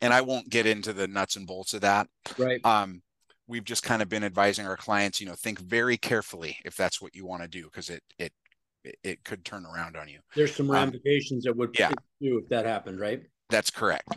and 0.00 0.12
I 0.12 0.20
won't 0.22 0.50
get 0.50 0.66
into 0.66 0.92
the 0.92 1.08
nuts 1.08 1.36
and 1.36 1.46
bolts 1.46 1.72
of 1.72 1.82
that. 1.82 2.08
Right. 2.36 2.64
Um, 2.64 3.02
we've 3.46 3.64
just 3.64 3.82
kind 3.82 4.02
of 4.02 4.08
been 4.08 4.24
advising 4.24 4.66
our 4.66 4.76
clients, 4.76 5.20
you 5.20 5.26
know, 5.26 5.34
think 5.34 5.58
very 5.58 5.96
carefully 5.96 6.58
if 6.64 6.76
that's 6.76 7.00
what 7.00 7.14
you 7.14 7.26
want 7.26 7.42
to 7.42 7.48
do 7.48 7.64
because 7.64 7.90
it 7.90 8.02
it 8.18 8.32
it 9.02 9.24
could 9.24 9.44
turn 9.44 9.64
around 9.64 9.96
on 9.96 10.08
you. 10.08 10.18
There's 10.34 10.54
some 10.54 10.70
um, 10.70 10.76
ramifications 10.76 11.46
um, 11.46 11.50
that 11.50 11.56
would 11.56 11.76
yeah. 11.78 11.90
do 12.20 12.38
if 12.38 12.48
that 12.48 12.66
happened, 12.66 13.00
right? 13.00 13.22
That's 13.50 13.70
correct. 13.70 14.08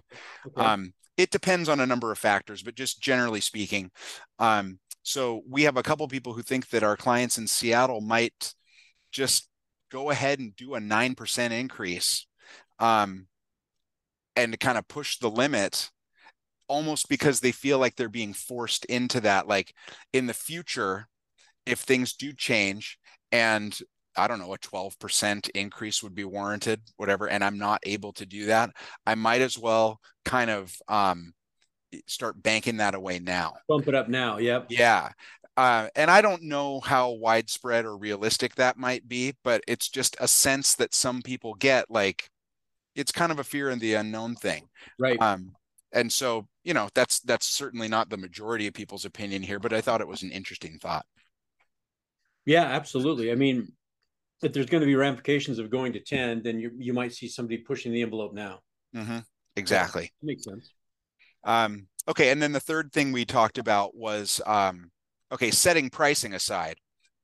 Okay. 0.47 0.61
Um, 0.61 0.93
it 1.15 1.31
depends 1.31 1.67
on 1.69 1.79
a 1.79 1.85
number 1.85 2.11
of 2.11 2.17
factors, 2.19 2.61
but 2.63 2.75
just 2.75 3.01
generally 3.01 3.41
speaking, 3.41 3.91
um, 4.39 4.79
so 5.03 5.41
we 5.49 5.63
have 5.63 5.77
a 5.77 5.83
couple 5.83 6.07
people 6.07 6.33
who 6.33 6.41
think 6.41 6.69
that 6.69 6.83
our 6.83 6.97
clients 6.97 7.37
in 7.37 7.47
Seattle 7.47 8.01
might 8.01 8.53
just 9.11 9.49
go 9.89 10.09
ahead 10.09 10.39
and 10.39 10.55
do 10.55 10.75
a 10.75 10.79
nine 10.79 11.15
percent 11.15 11.53
increase, 11.53 12.27
um, 12.79 13.27
and 14.35 14.59
kind 14.59 14.77
of 14.77 14.87
push 14.87 15.17
the 15.17 15.29
limit 15.29 15.89
almost 16.67 17.09
because 17.09 17.39
they 17.39 17.51
feel 17.51 17.79
like 17.79 17.95
they're 17.95 18.09
being 18.09 18.33
forced 18.33 18.85
into 18.85 19.21
that 19.21 19.47
like 19.47 19.73
in 20.13 20.27
the 20.27 20.33
future 20.33 21.07
if 21.65 21.79
things 21.79 22.13
do 22.13 22.33
change 22.33 22.97
and 23.31 23.77
I 24.17 24.27
don't 24.27 24.39
know, 24.39 24.53
a 24.53 24.57
12% 24.57 25.49
increase 25.51 26.01
would 26.01 26.15
be 26.15 26.23
warranted, 26.23 26.81
whatever, 26.95 27.29
and 27.29 27.43
I'm 27.43 27.59
not 27.59 27.81
able 27.83 28.13
to 28.13 28.25
do 28.25 28.47
that, 28.47 28.71
I 29.05 29.13
might 29.13 29.41
as 29.41 29.59
well 29.59 29.99
kind 30.25 30.49
of 30.49 30.75
um, 30.87 31.33
start 32.07 32.41
banking 32.41 32.77
that 32.77 32.95
away 32.95 33.19
now. 33.19 33.53
Bump 33.67 33.87
it 33.87 33.93
up 33.93 34.09
now. 34.09 34.37
Yep. 34.37 34.67
Yeah. 34.69 35.09
Uh, 35.55 35.89
and 35.95 36.09
I 36.09 36.21
don't 36.21 36.43
know 36.43 36.79
how 36.79 37.11
widespread 37.11 37.85
or 37.85 37.97
realistic 37.97 38.55
that 38.55 38.77
might 38.77 39.07
be, 39.07 39.35
but 39.43 39.63
it's 39.67 39.89
just 39.89 40.15
a 40.19 40.27
sense 40.27 40.75
that 40.75 40.93
some 40.93 41.21
people 41.21 41.53
get 41.55 41.89
like 41.89 42.29
it's 42.95 43.11
kind 43.11 43.31
of 43.31 43.39
a 43.39 43.43
fear 43.43 43.69
in 43.69 43.79
the 43.79 43.95
unknown 43.95 44.35
thing. 44.35 44.67
Right. 44.99 45.21
Um, 45.21 45.53
and 45.91 46.11
so 46.11 46.47
you 46.63 46.73
know 46.73 46.89
that's 46.93 47.19
that's 47.21 47.47
certainly 47.47 47.87
not 47.87 48.09
the 48.09 48.17
majority 48.17 48.67
of 48.67 48.73
people's 48.73 49.05
opinion 49.05 49.41
here 49.41 49.59
but 49.59 49.73
i 49.73 49.81
thought 49.81 50.01
it 50.01 50.07
was 50.07 50.23
an 50.23 50.31
interesting 50.31 50.77
thought. 50.79 51.05
Yeah 52.45 52.63
absolutely. 52.63 53.31
I 53.31 53.35
mean 53.35 53.71
if 54.41 54.53
there's 54.53 54.67
going 54.67 54.81
to 54.81 54.87
be 54.87 54.95
ramifications 54.95 55.59
of 55.59 55.69
going 55.69 55.93
to 55.93 55.99
10 55.99 56.43
then 56.43 56.59
you 56.59 56.71
you 56.77 56.93
might 56.93 57.13
see 57.13 57.27
somebody 57.27 57.57
pushing 57.57 57.91
the 57.91 58.01
envelope 58.01 58.33
now. 58.33 58.59
Mm-hmm. 58.95 59.19
exactly. 59.55 60.11
Makes 60.21 60.45
sense. 60.45 60.73
Um, 61.43 61.87
okay 62.07 62.29
and 62.29 62.41
then 62.41 62.51
the 62.51 62.59
third 62.59 62.91
thing 62.91 63.11
we 63.11 63.25
talked 63.25 63.57
about 63.57 63.95
was 63.95 64.41
um, 64.45 64.91
okay 65.31 65.51
setting 65.51 65.89
pricing 65.89 66.33
aside 66.33 66.77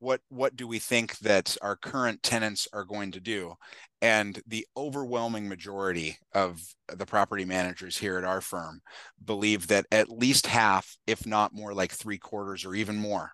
what 0.03 0.21
what 0.29 0.55
do 0.55 0.67
we 0.67 0.79
think 0.79 1.17
that 1.19 1.55
our 1.61 1.77
current 1.77 2.21
tenants 2.21 2.67
are 2.73 2.83
going 2.83 3.11
to 3.11 3.19
do? 3.21 3.55
And 4.01 4.41
the 4.45 4.67
overwhelming 4.75 5.47
majority 5.47 6.17
of 6.33 6.61
the 6.93 7.05
property 7.05 7.45
managers 7.45 7.97
here 7.97 8.17
at 8.17 8.25
our 8.25 8.41
firm 8.41 8.81
believe 9.23 9.67
that 9.67 9.85
at 9.91 10.09
least 10.09 10.47
half 10.47 10.97
if 11.07 11.25
not 11.25 11.55
more 11.55 11.73
like 11.73 11.93
three 11.93 12.17
quarters 12.17 12.65
or 12.65 12.75
even 12.75 12.97
more 12.97 13.31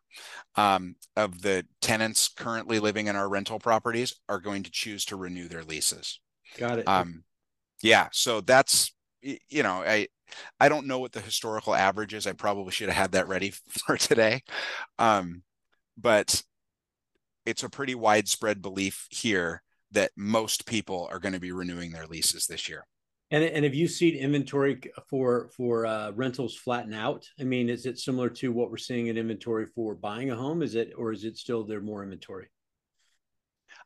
um, 0.56 0.96
of 1.18 1.42
the 1.42 1.66
tenants 1.82 2.30
currently 2.30 2.80
living 2.80 3.08
in 3.08 3.16
our 3.16 3.28
rental 3.28 3.58
properties 3.58 4.14
are 4.30 4.40
going 4.40 4.62
to 4.62 4.72
choose 4.72 5.06
to 5.06 5.16
renew 5.16 5.48
their 5.48 5.64
leases. 5.64 6.20
Got 6.58 6.80
it. 6.80 6.88
Um, 6.88 7.24
yeah 7.82 8.10
so 8.12 8.42
that's 8.42 8.94
you 9.22 9.64
know 9.64 9.84
i 9.86 10.08
i 10.60 10.70
don't 10.70 10.86
know 10.86 11.00
what 11.00 11.12
the 11.12 11.22
historical 11.22 11.74
average 11.74 12.14
is. 12.14 12.28
I 12.28 12.34
probably 12.34 12.72
should 12.72 12.90
have 12.90 12.98
had 12.98 13.12
that 13.14 13.28
ready 13.28 13.50
for 13.70 13.98
today. 13.98 14.44
Um, 15.00 15.42
but 15.98 16.44
it's 17.46 17.64
a 17.64 17.70
pretty 17.70 17.96
widespread 17.96 18.62
belief 18.62 19.08
here 19.10 19.62
that 19.92 20.12
most 20.16 20.66
people 20.66 21.08
are 21.12 21.20
going 21.20 21.34
to 21.34 21.40
be 21.40 21.52
renewing 21.52 21.92
their 21.92 22.06
leases 22.06 22.46
this 22.48 22.70
year. 22.70 22.86
And 23.32 23.44
and 23.44 23.64
have 23.64 23.76
you 23.76 23.88
seen 23.88 24.16
inventory 24.16 24.82
for 25.08 25.50
for 25.56 25.86
uh, 25.86 26.12
rentals 26.12 26.56
flatten 26.56 26.94
out? 26.94 27.28
I 27.40 27.44
mean, 27.44 27.70
is 27.70 27.86
it 27.86 28.00
similar 28.00 28.30
to 28.32 28.52
what 28.52 28.72
we're 28.72 28.78
seeing 28.78 29.08
in 29.08 29.18
inventory 29.18 29.68
for 29.68 29.94
buying 29.94 30.32
a 30.32 30.36
home? 30.36 30.64
Is 30.64 30.74
it 30.74 30.94
or 30.98 31.12
is 31.12 31.24
it 31.26 31.38
still 31.38 31.64
there 31.64 31.82
more 31.82 32.02
inventory? 32.02 32.48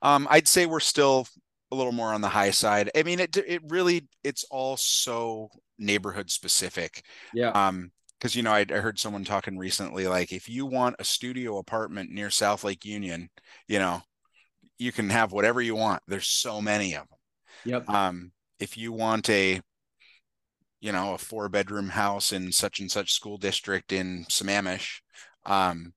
Um, 0.01 0.27
I'd 0.29 0.48
say 0.48 0.65
we're 0.65 0.79
still 0.79 1.27
a 1.72 1.75
little 1.75 1.91
more 1.91 2.13
on 2.13 2.22
the 2.22 2.29
high 2.29 2.51
side. 2.51 2.89
I 2.95 3.03
mean, 3.03 3.19
it 3.19 3.36
it 3.36 3.62
really 3.67 4.07
it's 4.24 4.45
all 4.50 4.77
so 4.77 5.50
neighborhood 5.77 6.29
specific. 6.29 7.03
Yeah. 7.33 7.50
Um, 7.50 7.91
because 8.23 8.37
you 8.37 8.41
know 8.41 8.53
I, 8.53 8.65
I, 8.69 8.75
heard 8.75 8.97
someone 8.97 9.25
talking 9.25 9.57
recently 9.57 10.07
like 10.07 10.31
if 10.31 10.47
you 10.47 10.65
want 10.65 10.95
a 10.97 11.03
studio 11.03 11.57
apartment 11.57 12.09
near 12.09 12.29
south 12.29 12.63
lake 12.63 12.85
union 12.85 13.29
you 13.67 13.79
know 13.79 14.01
you 14.77 14.93
can 14.93 15.09
have 15.09 15.33
whatever 15.33 15.61
you 15.61 15.75
want 15.75 16.01
there's 16.07 16.27
so 16.27 16.61
many 16.61 16.93
of 16.93 17.05
them 17.09 17.17
yep. 17.65 17.89
Um 17.89 18.31
if 18.59 18.77
you 18.77 18.93
want 18.93 19.29
a 19.29 19.59
you 20.79 20.93
know 20.93 21.15
a 21.15 21.17
four 21.17 21.49
bedroom 21.49 21.89
house 21.89 22.31
in 22.31 22.53
such 22.53 22.79
and 22.79 22.89
such 22.89 23.11
school 23.11 23.37
district 23.37 23.91
in 23.91 24.25
sammamish 24.31 25.01
um 25.45 25.93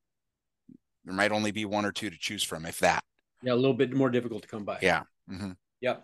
there 1.04 1.14
might 1.14 1.30
only 1.30 1.52
be 1.52 1.64
one 1.64 1.84
or 1.84 1.92
two 1.92 2.10
to 2.10 2.16
choose 2.18 2.42
from 2.42 2.66
if 2.66 2.80
that. 2.80 3.04
Yeah 3.44 3.52
a 3.52 3.54
little 3.54 3.72
bit 3.72 3.94
more 3.94 4.10
difficult 4.10 4.42
to 4.42 4.48
come 4.48 4.64
by. 4.64 4.78
Yeah 4.82 5.02
mm-hmm. 5.30 5.52
yep. 5.80 6.02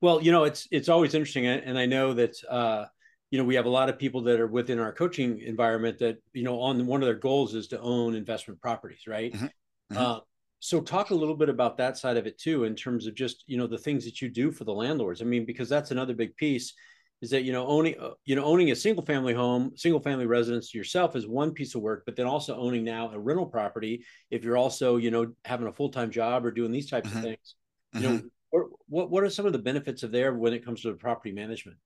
Well 0.00 0.22
you 0.22 0.30
know 0.30 0.44
it's 0.44 0.68
it's 0.70 0.88
always 0.88 1.14
interesting 1.14 1.48
and 1.48 1.76
i 1.76 1.86
know 1.86 2.14
that 2.14 2.36
uh 2.48 2.84
you 3.32 3.38
know 3.38 3.44
we 3.44 3.56
have 3.56 3.64
a 3.64 3.70
lot 3.70 3.88
of 3.88 3.98
people 3.98 4.20
that 4.20 4.38
are 4.38 4.46
within 4.46 4.78
our 4.78 4.92
coaching 4.92 5.40
environment 5.40 5.98
that 5.98 6.18
you 6.34 6.44
know 6.44 6.60
on 6.60 6.86
one 6.86 7.02
of 7.02 7.06
their 7.06 7.16
goals 7.16 7.54
is 7.54 7.66
to 7.66 7.80
own 7.80 8.14
investment 8.14 8.60
properties 8.60 9.06
right 9.08 9.32
mm-hmm. 9.32 9.46
Mm-hmm. 9.46 9.96
Uh, 9.96 10.20
so 10.60 10.80
talk 10.80 11.10
a 11.10 11.14
little 11.14 11.34
bit 11.34 11.48
about 11.48 11.76
that 11.78 11.98
side 11.98 12.16
of 12.16 12.26
it 12.26 12.38
too 12.38 12.64
in 12.64 12.76
terms 12.76 13.06
of 13.06 13.14
just 13.14 13.42
you 13.48 13.56
know 13.56 13.66
the 13.66 13.78
things 13.78 14.04
that 14.04 14.20
you 14.22 14.28
do 14.28 14.52
for 14.52 14.64
the 14.64 14.72
landlords 14.72 15.22
i 15.22 15.24
mean 15.24 15.44
because 15.44 15.68
that's 15.68 15.90
another 15.90 16.14
big 16.14 16.36
piece 16.36 16.74
is 17.22 17.30
that 17.30 17.42
you 17.42 17.52
know 17.52 17.66
owning 17.66 17.98
uh, 17.98 18.10
you 18.26 18.36
know 18.36 18.44
owning 18.44 18.70
a 18.70 18.76
single 18.76 19.04
family 19.04 19.32
home 19.32 19.72
single 19.76 20.00
family 20.00 20.26
residence 20.26 20.74
yourself 20.74 21.16
is 21.16 21.26
one 21.26 21.52
piece 21.52 21.74
of 21.74 21.80
work 21.80 22.02
but 22.04 22.16
then 22.16 22.26
also 22.26 22.54
owning 22.56 22.84
now 22.84 23.10
a 23.12 23.18
rental 23.18 23.46
property 23.46 24.04
if 24.30 24.44
you're 24.44 24.58
also 24.58 24.98
you 24.98 25.10
know 25.10 25.32
having 25.46 25.66
a 25.66 25.72
full-time 25.72 26.10
job 26.10 26.44
or 26.44 26.50
doing 26.50 26.70
these 26.70 26.90
types 26.90 27.08
mm-hmm. 27.08 27.18
of 27.18 27.24
things 27.24 27.54
you 27.94 28.00
mm-hmm. 28.00 28.16
know 28.16 28.68
what 28.88 29.10
what 29.10 29.24
are 29.24 29.30
some 29.30 29.46
of 29.46 29.52
the 29.52 29.58
benefits 29.58 30.02
of 30.02 30.12
there 30.12 30.34
when 30.34 30.52
it 30.52 30.64
comes 30.64 30.82
to 30.82 30.90
the 30.90 30.96
property 30.96 31.32
management 31.32 31.78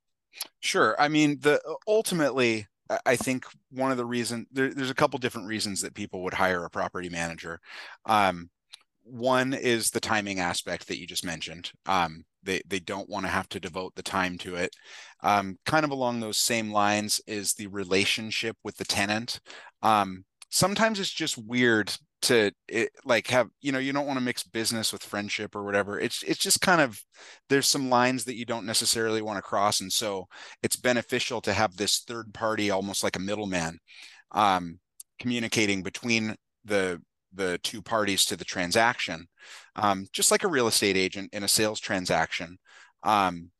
sure 0.60 0.96
i 0.98 1.08
mean 1.08 1.38
the 1.40 1.60
ultimately 1.86 2.66
I 3.04 3.16
think 3.16 3.46
one 3.70 3.90
of 3.90 3.96
the 3.96 4.06
reasons 4.06 4.46
there, 4.52 4.72
there's 4.72 4.90
a 4.90 4.94
couple 4.94 5.18
different 5.18 5.48
reasons 5.48 5.80
that 5.80 5.94
people 5.94 6.22
would 6.22 6.34
hire 6.34 6.64
a 6.64 6.70
property 6.70 7.08
manager. 7.08 7.58
Um, 8.04 8.48
one 9.02 9.54
is 9.54 9.90
the 9.90 10.00
timing 10.00 10.40
aspect 10.40 10.88
that 10.88 10.98
you 10.98 11.06
just 11.06 11.24
mentioned. 11.24 11.72
Um, 11.86 12.24
they 12.42 12.62
they 12.66 12.80
don't 12.80 13.08
want 13.08 13.24
to 13.26 13.30
have 13.30 13.48
to 13.50 13.60
devote 13.60 13.94
the 13.94 14.02
time 14.02 14.38
to 14.38 14.56
it. 14.56 14.74
Um, 15.22 15.58
kind 15.66 15.84
of 15.84 15.90
along 15.90 16.20
those 16.20 16.38
same 16.38 16.70
lines 16.70 17.20
is 17.26 17.54
the 17.54 17.66
relationship 17.68 18.56
with 18.64 18.76
the 18.76 18.84
tenant. 18.84 19.40
Um, 19.82 20.24
sometimes 20.50 21.00
it's 21.00 21.10
just 21.10 21.38
weird 21.38 21.92
to 22.26 22.52
it, 22.68 22.90
like 23.04 23.26
have 23.28 23.48
you 23.60 23.72
know 23.72 23.78
you 23.78 23.92
don't 23.92 24.06
want 24.06 24.18
to 24.18 24.24
mix 24.24 24.42
business 24.42 24.92
with 24.92 25.02
friendship 25.02 25.54
or 25.56 25.64
whatever 25.64 25.98
it's 25.98 26.22
it's 26.22 26.38
just 26.38 26.60
kind 26.60 26.80
of 26.80 27.00
there's 27.48 27.68
some 27.68 27.90
lines 27.90 28.24
that 28.24 28.36
you 28.36 28.44
don't 28.44 28.66
necessarily 28.66 29.22
want 29.22 29.36
to 29.36 29.42
cross 29.42 29.80
and 29.80 29.92
so 29.92 30.26
it's 30.62 30.76
beneficial 30.76 31.40
to 31.40 31.52
have 31.52 31.76
this 31.76 32.00
third 32.00 32.32
party 32.34 32.70
almost 32.70 33.02
like 33.04 33.16
a 33.16 33.20
middleman 33.20 33.78
um, 34.32 34.78
communicating 35.18 35.82
between 35.82 36.34
the 36.64 37.00
the 37.36 37.58
two 37.62 37.82
parties 37.82 38.24
to 38.24 38.36
the 38.36 38.44
transaction, 38.44 39.26
um, 39.76 40.06
just 40.12 40.30
like 40.30 40.42
a 40.42 40.48
real 40.48 40.66
estate 40.66 40.96
agent 40.96 41.30
in 41.32 41.42
a 41.42 41.48
sales 41.48 41.78
transaction, 41.78 42.58
um, 43.02 43.50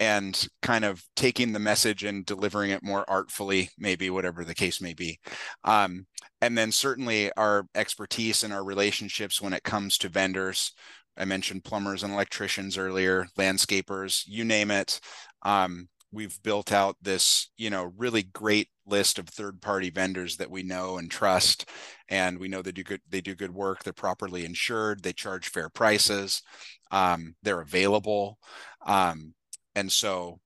and 0.00 0.48
kind 0.62 0.84
of 0.84 1.02
taking 1.14 1.52
the 1.52 1.58
message 1.58 2.02
and 2.04 2.26
delivering 2.26 2.70
it 2.70 2.82
more 2.82 3.08
artfully, 3.08 3.70
maybe 3.78 4.10
whatever 4.10 4.44
the 4.44 4.54
case 4.54 4.80
may 4.80 4.94
be. 4.94 5.18
Um, 5.64 6.06
and 6.40 6.56
then 6.56 6.72
certainly 6.72 7.32
our 7.36 7.66
expertise 7.74 8.42
and 8.42 8.52
our 8.52 8.64
relationships 8.64 9.40
when 9.40 9.52
it 9.52 9.62
comes 9.62 9.98
to 9.98 10.08
vendors. 10.08 10.72
I 11.16 11.24
mentioned 11.24 11.64
plumbers 11.64 12.02
and 12.02 12.12
electricians 12.12 12.76
earlier, 12.76 13.26
landscapers, 13.38 14.24
you 14.26 14.44
name 14.44 14.70
it. 14.70 15.00
Um, 15.42 15.88
we've 16.12 16.40
built 16.42 16.72
out 16.72 16.96
this 17.02 17.50
you 17.56 17.68
know 17.70 17.92
really 17.96 18.22
great 18.22 18.68
list 18.86 19.18
of 19.18 19.28
third 19.28 19.60
party 19.60 19.90
vendors 19.90 20.36
that 20.36 20.50
we 20.50 20.62
know 20.62 20.98
and 20.98 21.10
trust. 21.10 21.68
And 22.08 22.38
we 22.38 22.48
know 22.48 22.62
they 22.62 22.72
do 22.72 22.84
good 22.84 23.00
they 23.08 23.20
do 23.20 23.34
good 23.34 23.52
work. 23.52 23.82
They're 23.82 23.92
properly 23.92 24.44
insured. 24.44 25.02
They 25.02 25.12
charge 25.12 25.48
fair 25.48 25.68
prices. 25.68 26.42
Um, 26.90 27.34
they're 27.42 27.60
available. 27.60 28.38
Um, 28.84 29.34
and 29.74 29.90
so 29.90 30.40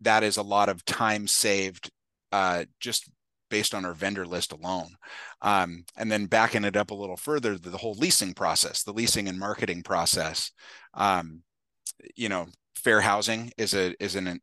that 0.00 0.22
is 0.22 0.36
a 0.36 0.42
lot 0.42 0.68
of 0.68 0.84
time 0.84 1.26
saved 1.26 1.90
uh, 2.32 2.64
just 2.80 3.10
based 3.48 3.74
on 3.74 3.84
our 3.84 3.94
vendor 3.94 4.26
list 4.26 4.52
alone 4.52 4.90
um, 5.42 5.84
and 5.96 6.10
then 6.10 6.26
backing 6.26 6.64
it 6.64 6.76
up 6.76 6.90
a 6.90 6.94
little 6.94 7.16
further 7.16 7.58
the, 7.58 7.70
the 7.70 7.78
whole 7.78 7.94
leasing 7.94 8.34
process 8.34 8.82
the 8.82 8.92
leasing 8.92 9.28
and 9.28 9.38
marketing 9.38 9.82
process 9.82 10.52
um, 10.94 11.42
you 12.14 12.28
know 12.28 12.46
fair 12.74 13.00
housing 13.00 13.50
is 13.58 13.74
a 13.74 13.94
is 14.02 14.14
an 14.14 14.40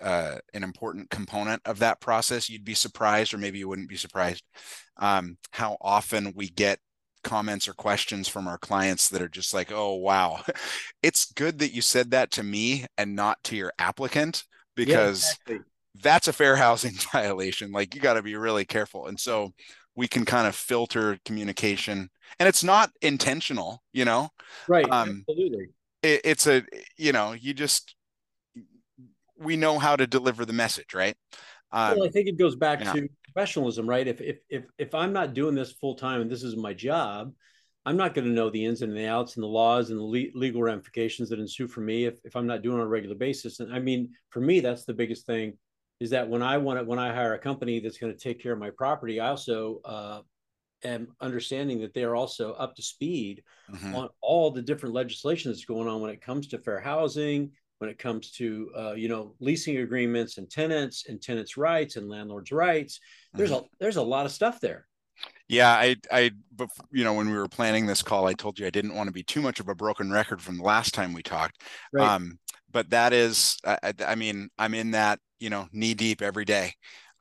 uh, 0.00 0.38
an 0.54 0.62
important 0.62 1.10
component 1.10 1.62
of 1.64 1.78
that 1.80 2.00
process. 2.00 2.48
You'd 2.48 2.64
be 2.64 2.74
surprised, 2.74 3.34
or 3.34 3.38
maybe 3.38 3.58
you 3.58 3.68
wouldn't 3.68 3.88
be 3.88 3.96
surprised, 3.96 4.44
um, 4.96 5.38
how 5.50 5.76
often 5.80 6.32
we 6.34 6.48
get 6.48 6.78
comments 7.24 7.66
or 7.66 7.74
questions 7.74 8.28
from 8.28 8.46
our 8.46 8.58
clients 8.58 9.08
that 9.08 9.22
are 9.22 9.28
just 9.28 9.52
like, 9.52 9.72
"Oh, 9.72 9.94
wow, 9.94 10.42
it's 11.02 11.32
good 11.32 11.58
that 11.60 11.72
you 11.72 11.82
said 11.82 12.10
that 12.12 12.30
to 12.32 12.42
me 12.42 12.86
and 12.96 13.16
not 13.16 13.42
to 13.44 13.56
your 13.56 13.72
applicant 13.78 14.44
because." 14.74 15.22
Yeah, 15.22 15.30
exactly. 15.30 15.58
That's 16.02 16.28
a 16.28 16.32
fair 16.32 16.56
housing 16.66 16.94
violation. 17.12 17.72
Like 17.72 17.94
you 17.94 18.00
got 18.00 18.14
to 18.14 18.22
be 18.22 18.36
really 18.36 18.64
careful. 18.64 19.06
And 19.06 19.18
so 19.18 19.52
we 19.94 20.08
can 20.08 20.24
kind 20.24 20.46
of 20.46 20.54
filter 20.54 21.18
communication 21.24 22.08
and 22.38 22.48
it's 22.48 22.62
not 22.62 22.90
intentional, 23.02 23.82
you 23.92 24.04
know? 24.04 24.30
Right. 24.68 24.88
Um, 24.90 25.24
absolutely. 25.28 25.68
It, 26.02 26.20
it's 26.24 26.46
a, 26.46 26.62
you 26.96 27.12
know, 27.12 27.32
you 27.32 27.54
just, 27.54 27.94
we 29.36 29.56
know 29.56 29.78
how 29.78 29.96
to 29.96 30.06
deliver 30.06 30.44
the 30.44 30.52
message, 30.52 30.94
right? 30.94 31.16
Um, 31.70 31.98
well, 31.98 32.08
I 32.08 32.10
think 32.10 32.28
it 32.28 32.38
goes 32.38 32.56
back 32.56 32.80
yeah. 32.80 32.92
to 32.92 33.08
professionalism, 33.24 33.88
right? 33.88 34.06
If 34.06 34.20
if 34.20 34.38
if 34.48 34.64
if 34.78 34.94
I'm 34.94 35.12
not 35.12 35.34
doing 35.34 35.54
this 35.54 35.72
full 35.72 35.94
time 35.94 36.22
and 36.22 36.30
this 36.30 36.42
is 36.42 36.56
my 36.56 36.72
job, 36.72 37.32
I'm 37.84 37.96
not 37.96 38.14
going 38.14 38.26
to 38.26 38.32
know 38.32 38.50
the 38.50 38.64
ins 38.64 38.82
and 38.82 38.96
the 38.96 39.06
outs 39.06 39.36
and 39.36 39.42
the 39.42 39.48
laws 39.48 39.90
and 39.90 39.98
the 39.98 40.04
le- 40.04 40.38
legal 40.38 40.62
ramifications 40.62 41.28
that 41.28 41.38
ensue 41.38 41.68
for 41.68 41.80
me 41.80 42.06
if 42.06 42.18
if 42.24 42.36
I'm 42.36 42.46
not 42.46 42.62
doing 42.62 42.78
it 42.78 42.80
on 42.80 42.86
a 42.86 42.90
regular 42.90 43.16
basis. 43.16 43.60
And 43.60 43.72
I 43.72 43.80
mean, 43.80 44.10
for 44.30 44.40
me, 44.40 44.60
that's 44.60 44.84
the 44.84 44.94
biggest 44.94 45.26
thing 45.26 45.58
is 46.00 46.10
that 46.10 46.28
when 46.28 46.42
I 46.42 46.58
want 46.58 46.78
to 46.78 46.84
when 46.84 46.98
I 46.98 47.12
hire 47.12 47.34
a 47.34 47.38
company 47.38 47.80
that's 47.80 47.98
going 47.98 48.12
to 48.12 48.18
take 48.18 48.42
care 48.42 48.52
of 48.52 48.58
my 48.58 48.70
property, 48.70 49.20
I 49.20 49.30
also 49.30 49.80
uh, 49.84 50.20
am 50.84 51.08
understanding 51.20 51.80
that 51.80 51.94
they 51.94 52.04
are 52.04 52.14
also 52.14 52.52
up 52.52 52.76
to 52.76 52.82
speed 52.82 53.42
mm-hmm. 53.70 53.94
on 53.94 54.08
all 54.20 54.50
the 54.50 54.62
different 54.62 54.94
legislation 54.94 55.50
that's 55.50 55.64
going 55.64 55.88
on 55.88 56.00
when 56.00 56.10
it 56.10 56.20
comes 56.20 56.48
to 56.48 56.58
fair 56.58 56.80
housing 56.80 57.50
when 57.78 57.90
it 57.90 57.98
comes 57.98 58.32
to 58.32 58.70
uh, 58.76 58.92
you 58.92 59.08
know 59.08 59.34
leasing 59.40 59.78
agreements 59.78 60.38
and 60.38 60.50
tenants 60.50 61.06
and 61.08 61.22
tenants' 61.22 61.56
rights 61.56 61.96
and 61.96 62.08
landlords' 62.08 62.52
rights. 62.52 63.00
There's 63.34 63.50
mm-hmm. 63.50 63.64
a 63.64 63.68
there's 63.80 63.96
a 63.96 64.02
lot 64.02 64.26
of 64.26 64.32
stuff 64.32 64.60
there. 64.60 64.86
Yeah, 65.48 65.70
I 65.70 65.96
I 66.12 66.30
you 66.92 67.04
know 67.04 67.14
when 67.14 67.30
we 67.30 67.36
were 67.36 67.48
planning 67.48 67.86
this 67.86 68.02
call, 68.02 68.26
I 68.26 68.34
told 68.34 68.58
you 68.58 68.66
I 68.66 68.70
didn't 68.70 68.94
want 68.94 69.08
to 69.08 69.12
be 69.12 69.22
too 69.22 69.40
much 69.40 69.60
of 69.60 69.68
a 69.68 69.74
broken 69.74 70.10
record 70.10 70.42
from 70.42 70.58
the 70.58 70.64
last 70.64 70.94
time 70.94 71.12
we 71.12 71.22
talked. 71.22 71.62
Right. 71.92 72.06
Um, 72.06 72.38
but 72.70 72.90
that 72.90 73.14
is, 73.14 73.56
I, 73.64 73.94
I 74.06 74.14
mean, 74.14 74.50
I'm 74.58 74.74
in 74.74 74.90
that 74.90 75.20
you 75.38 75.50
know 75.50 75.66
knee 75.72 75.94
deep 75.94 76.22
every 76.22 76.44
day. 76.44 76.74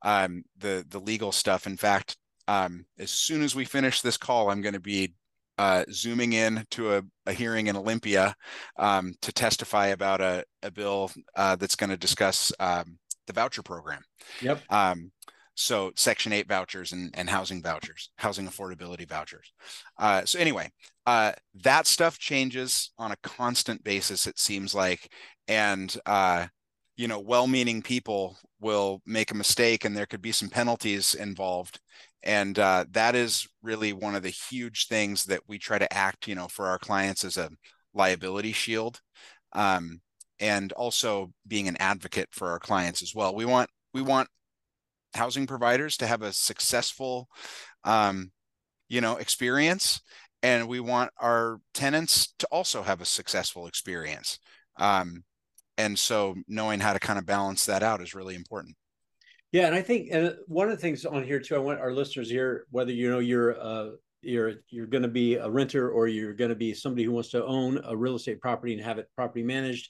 Um, 0.03 0.43
the 0.57 0.85
the 0.89 0.99
legal 0.99 1.31
stuff. 1.31 1.67
In 1.67 1.77
fact, 1.77 2.17
um, 2.47 2.85
as 2.97 3.11
soon 3.11 3.41
as 3.43 3.55
we 3.55 3.65
finish 3.65 4.01
this 4.01 4.17
call, 4.17 4.49
I'm 4.49 4.61
going 4.61 4.73
to 4.73 4.79
be 4.79 5.13
uh, 5.57 5.83
zooming 5.91 6.33
in 6.33 6.65
to 6.71 6.95
a, 6.95 7.03
a 7.25 7.33
hearing 7.33 7.67
in 7.67 7.75
Olympia 7.75 8.35
um, 8.77 9.13
to 9.21 9.31
testify 9.31 9.87
about 9.87 10.21
a, 10.21 10.43
a 10.63 10.71
bill 10.71 11.11
uh, 11.35 11.55
that's 11.55 11.75
going 11.75 11.89
to 11.89 11.97
discuss 11.97 12.51
um, 12.59 12.97
the 13.25 13.33
voucher 13.33 13.63
program. 13.63 14.01
Yep. 14.41 14.61
Um, 14.69 15.11
so 15.55 15.91
Section 15.95 16.33
8 16.33 16.47
vouchers 16.47 16.91
and, 16.91 17.09
and 17.15 17.27
housing 17.27 17.63
vouchers, 17.63 18.11
housing 18.17 18.47
affordability 18.47 19.09
vouchers. 19.09 19.51
Uh, 19.97 20.23
so 20.23 20.37
anyway, 20.37 20.69
uh, 21.07 21.31
that 21.63 21.87
stuff 21.87 22.19
changes 22.19 22.91
on 22.99 23.11
a 23.11 23.17
constant 23.23 23.83
basis, 23.83 24.27
it 24.27 24.37
seems 24.37 24.75
like. 24.75 25.11
And, 25.47 25.95
uh, 26.05 26.47
you 26.97 27.07
know, 27.07 27.19
well-meaning 27.19 27.81
people 27.81 28.37
will 28.59 29.01
make 29.05 29.31
a 29.31 29.35
mistake 29.35 29.85
and 29.85 29.95
there 29.95 30.07
could 30.07 30.21
be 30.21 30.31
some 30.31 30.49
penalties 30.49 31.13
involved. 31.13 31.79
And 32.23 32.57
uh, 32.57 32.85
that 32.91 33.15
is 33.15 33.47
really 33.61 33.93
one 33.93 34.15
of 34.15 34.23
the 34.23 34.29
huge 34.29 34.87
things 34.87 35.25
that 35.25 35.41
we 35.47 35.59
try 35.59 35.77
to 35.77 35.93
act 35.93 36.27
you 36.27 36.35
know 36.35 36.47
for 36.47 36.65
our 36.65 36.79
clients 36.79 37.23
as 37.23 37.37
a 37.37 37.49
liability 37.93 38.51
shield. 38.51 38.99
Um, 39.53 40.01
and 40.39 40.71
also 40.73 41.31
being 41.47 41.67
an 41.67 41.77
advocate 41.79 42.29
for 42.31 42.49
our 42.49 42.59
clients 42.59 43.01
as 43.01 43.13
well. 43.15 43.33
We 43.33 43.45
want 43.45 43.69
we 43.93 44.01
want 44.01 44.29
housing 45.13 45.47
providers 45.47 45.97
to 45.97 46.07
have 46.07 46.21
a 46.21 46.33
successful 46.33 47.27
um, 47.83 48.31
you 48.89 49.01
know 49.01 49.17
experience. 49.17 50.01
And 50.43 50.67
we 50.67 50.79
want 50.79 51.09
our 51.19 51.59
tenants 51.73 52.33
to 52.37 52.47
also 52.51 52.83
have 52.83 53.01
a 53.01 53.05
successful 53.05 53.65
experience. 53.65 54.37
Um, 54.77 55.23
and 55.77 55.97
so 55.97 56.35
knowing 56.47 56.79
how 56.79 56.93
to 56.93 56.99
kind 56.99 57.19
of 57.19 57.25
balance 57.25 57.65
that 57.65 57.83
out 57.83 58.01
is 58.01 58.15
really 58.15 58.35
important 58.35 58.75
yeah, 59.51 59.67
and 59.67 59.75
I 59.75 59.81
think 59.81 60.09
and 60.11 60.35
one 60.47 60.69
of 60.69 60.75
the 60.75 60.81
things 60.81 61.05
on 61.05 61.23
here 61.23 61.39
too, 61.39 61.55
I 61.55 61.59
want 61.59 61.79
our 61.79 61.93
listeners 61.93 62.29
here, 62.29 62.65
whether 62.69 62.91
you 62.91 63.09
know 63.09 63.19
you're 63.19 63.59
uh 63.59 63.91
you're 64.21 64.55
you're 64.69 64.87
going 64.87 65.03
to 65.03 65.09
be 65.09 65.35
a 65.35 65.49
renter 65.49 65.89
or 65.89 66.07
you're 66.07 66.33
going 66.33 66.49
to 66.49 66.55
be 66.55 66.73
somebody 66.73 67.03
who 67.03 67.11
wants 67.11 67.29
to 67.29 67.45
own 67.45 67.79
a 67.85 67.95
real 67.95 68.15
estate 68.15 68.41
property 68.41 68.73
and 68.73 68.83
have 68.83 68.97
it 68.97 69.09
property 69.15 69.43
managed, 69.43 69.89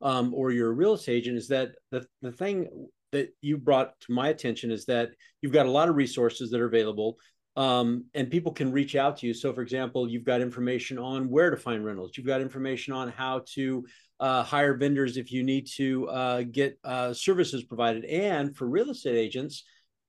um, 0.00 0.32
or 0.32 0.52
you're 0.52 0.70
a 0.70 0.74
real 0.74 0.94
estate 0.94 1.16
agent, 1.16 1.36
is 1.36 1.48
that 1.48 1.72
the 1.90 2.06
the 2.22 2.32
thing 2.32 2.88
that 3.12 3.28
you 3.42 3.58
brought 3.58 3.92
to 4.00 4.12
my 4.12 4.28
attention 4.28 4.70
is 4.70 4.86
that 4.86 5.10
you've 5.42 5.52
got 5.52 5.66
a 5.66 5.70
lot 5.70 5.88
of 5.88 5.96
resources 5.96 6.50
that 6.50 6.60
are 6.60 6.66
available 6.66 7.18
um, 7.56 8.06
and 8.14 8.30
people 8.30 8.52
can 8.52 8.72
reach 8.72 8.96
out 8.96 9.18
to 9.18 9.26
you. 9.26 9.34
So, 9.34 9.52
for 9.52 9.62
example, 9.62 10.08
you've 10.08 10.24
got 10.24 10.40
information 10.40 10.98
on 10.98 11.28
where 11.28 11.50
to 11.50 11.56
find 11.56 11.84
rentals. 11.84 12.12
You've 12.16 12.26
got 12.26 12.40
information 12.40 12.92
on 12.92 13.10
how 13.10 13.42
to 13.54 13.86
uh, 14.20 14.42
hire 14.42 14.74
vendors 14.74 15.16
if 15.16 15.32
you 15.32 15.42
need 15.42 15.66
to 15.76 16.08
uh, 16.08 16.42
get 16.42 16.78
uh, 16.84 17.12
services 17.12 17.64
provided. 17.64 18.04
And 18.04 18.56
for 18.56 18.66
real 18.66 18.90
estate 18.90 19.16
agents, 19.16 19.64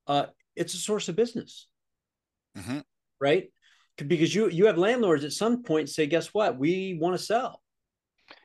uh, 0.08 0.28
it's 0.56 0.74
a 0.74 0.78
source 0.78 1.10
of 1.10 1.16
business, 1.16 1.68
mm-hmm. 2.58 2.80
right? 3.20 3.52
Because 3.98 4.36
you 4.36 4.50
you 4.50 4.66
have 4.66 4.78
landlords 4.78 5.24
at 5.24 5.32
some 5.32 5.64
point 5.64 5.90
say, 5.90 6.06
"Guess 6.06 6.34
what? 6.34 6.58
We 6.58 6.98
want 7.00 7.18
to 7.18 7.24
sell." 7.24 7.62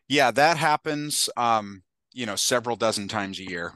Yeah, 0.09 0.31
that 0.31 0.57
happens. 0.57 1.29
Um, 1.37 1.83
you 2.13 2.27
know, 2.27 2.37
several 2.37 2.77
dozen 2.77 3.09
times 3.09 3.39
a 3.39 3.45
year. 3.45 3.73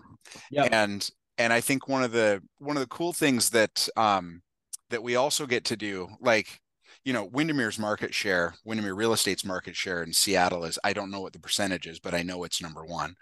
Yep. 0.51 0.69
And 0.73 1.11
and 1.39 1.53
I 1.53 1.61
think 1.61 1.89
one 1.89 2.03
of 2.03 2.13
the 2.13 2.43
one 2.59 2.77
of 2.77 2.81
the 2.81 2.89
cool 2.89 3.13
things 3.13 3.51
that 3.51 3.89
um, 3.97 4.43
that 4.91 5.03
we 5.03 5.17
also 5.17 5.47
get 5.47 5.65
to 5.67 5.77
do, 5.77 6.09
like 6.21 6.61
you 7.05 7.13
know, 7.13 7.25
Windermere's 7.25 7.79
market 7.79 8.15
share, 8.15 8.55
Windermere 8.65 8.95
Real 8.95 9.13
Estate's 9.13 9.45
market 9.45 9.77
share 9.77 10.03
in 10.03 10.13
Seattle 10.13 10.65
is 10.65 10.79
I 10.83 10.93
don't 10.93 11.11
know 11.11 11.21
what 11.21 11.33
the 11.33 11.41
percentage 11.41 11.87
is, 11.87 12.01
but 12.01 12.15
I 12.15 12.23
know 12.23 12.45
it's 12.45 12.63
number 12.63 12.85
one. 12.85 13.15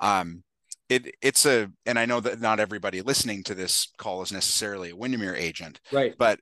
Um, 0.00 0.44
it 0.88 1.14
it's 1.20 1.44
a 1.46 1.70
and 1.86 1.98
I 1.98 2.06
know 2.06 2.20
that 2.20 2.40
not 2.40 2.60
everybody 2.60 3.00
listening 3.00 3.42
to 3.44 3.54
this 3.54 3.92
call 3.98 4.22
is 4.22 4.32
necessarily 4.32 4.90
a 4.90 4.96
Windermere 4.96 5.34
agent, 5.34 5.80
right? 5.90 6.14
But 6.16 6.40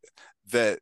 the 0.50 0.78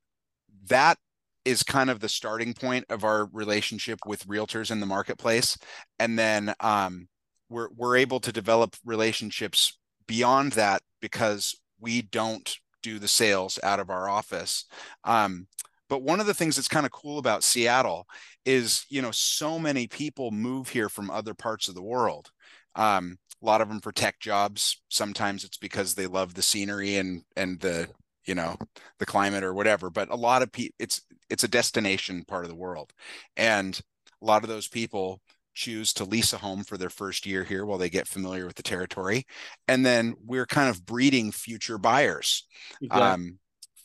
that 0.69 0.99
is 1.45 1.63
kind 1.63 1.91
of 1.91 2.01
the 2.01 2.09
starting 2.09 2.55
point 2.55 2.85
of 2.91 3.05
our 3.05 3.27
relationship 3.33 4.01
with 4.07 4.27
realtors 4.27 4.71
in 4.71 4.81
the 4.81 4.87
marketplace, 4.87 5.57
and 5.99 6.19
then 6.19 6.55
um, 6.61 7.09
we're 7.49 7.69
we're 7.77 7.97
able 7.97 8.21
to 8.21 8.33
develop 8.33 8.77
relationships 8.85 9.79
beyond 10.07 10.53
that 10.53 10.83
because 11.01 11.55
we 11.79 12.03
don't 12.03 12.57
do 12.83 12.99
the 12.99 13.09
sales 13.09 13.59
out 13.63 13.79
of 13.79 13.91
our 13.91 14.09
office. 14.09 14.65
Um, 15.05 15.47
but 15.91 16.03
one 16.03 16.21
of 16.21 16.27
the 16.27 16.35
things 16.35 16.55
that's 16.55 16.69
kind 16.69 16.87
of 16.87 16.93
cool 16.93 17.19
about 17.19 17.43
Seattle 17.43 18.07
is, 18.47 18.87
you 18.89 19.03
know, 19.03 19.11
so 19.11 19.59
many 19.59 19.89
people 19.89 20.31
move 20.31 20.69
here 20.69 20.89
from 20.89 21.11
other 21.11 21.35
parts 21.35 21.67
of 21.67 21.75
the 21.75 21.83
world. 21.83 22.31
Um, 22.77 23.19
a 23.43 23.47
lot 23.47 23.61
of 23.61 23.69
them 23.69 23.81
for 23.81 23.91
tech 23.91 24.21
jobs. 24.21 24.81
Sometimes 24.89 25.43
it's 25.43 25.59
because 25.59 25.95
they 25.95 26.07
love 26.07 26.35
the 26.35 26.43
scenery 26.43 26.97
and 26.97 27.23
and 27.37 27.59
the 27.59 27.89
you 28.25 28.35
know 28.37 28.57
the 29.01 29.07
climate 29.07 29.43
or 29.43 29.53
whatever. 29.53 29.91
But 29.91 30.11
a 30.11 30.17
lot 30.17 30.43
of 30.43 30.53
people, 30.53 30.77
it's 30.79 31.03
it's 31.29 31.45
a 31.45 31.49
destination 31.49 32.25
part 32.25 32.45
of 32.45 32.51
the 32.51 32.57
world, 32.57 32.93
and 33.37 33.79
a 34.23 34.25
lot 34.25 34.45
of 34.45 34.49
those 34.49 34.69
people 34.69 35.21
choose 35.55 35.93
to 35.95 36.05
lease 36.05 36.33
a 36.33 36.39
home 36.39 36.63
for 36.63 36.77
their 36.77 36.91
first 36.91 37.27
year 37.27 37.43
here 37.43 37.67
while 37.67 37.79
they 37.79 37.91
get 37.91 38.07
familiar 38.07 38.47
with 38.47 38.55
the 38.55 38.63
territory 38.63 39.27
and 39.67 39.85
then 39.85 40.15
we're 40.25 40.47
kind 40.47 40.71
of 40.71 40.87
breeding 40.87 41.33
future 41.33 41.77
buyers 41.77 42.47
exactly. 42.81 43.03
um, 43.03 43.39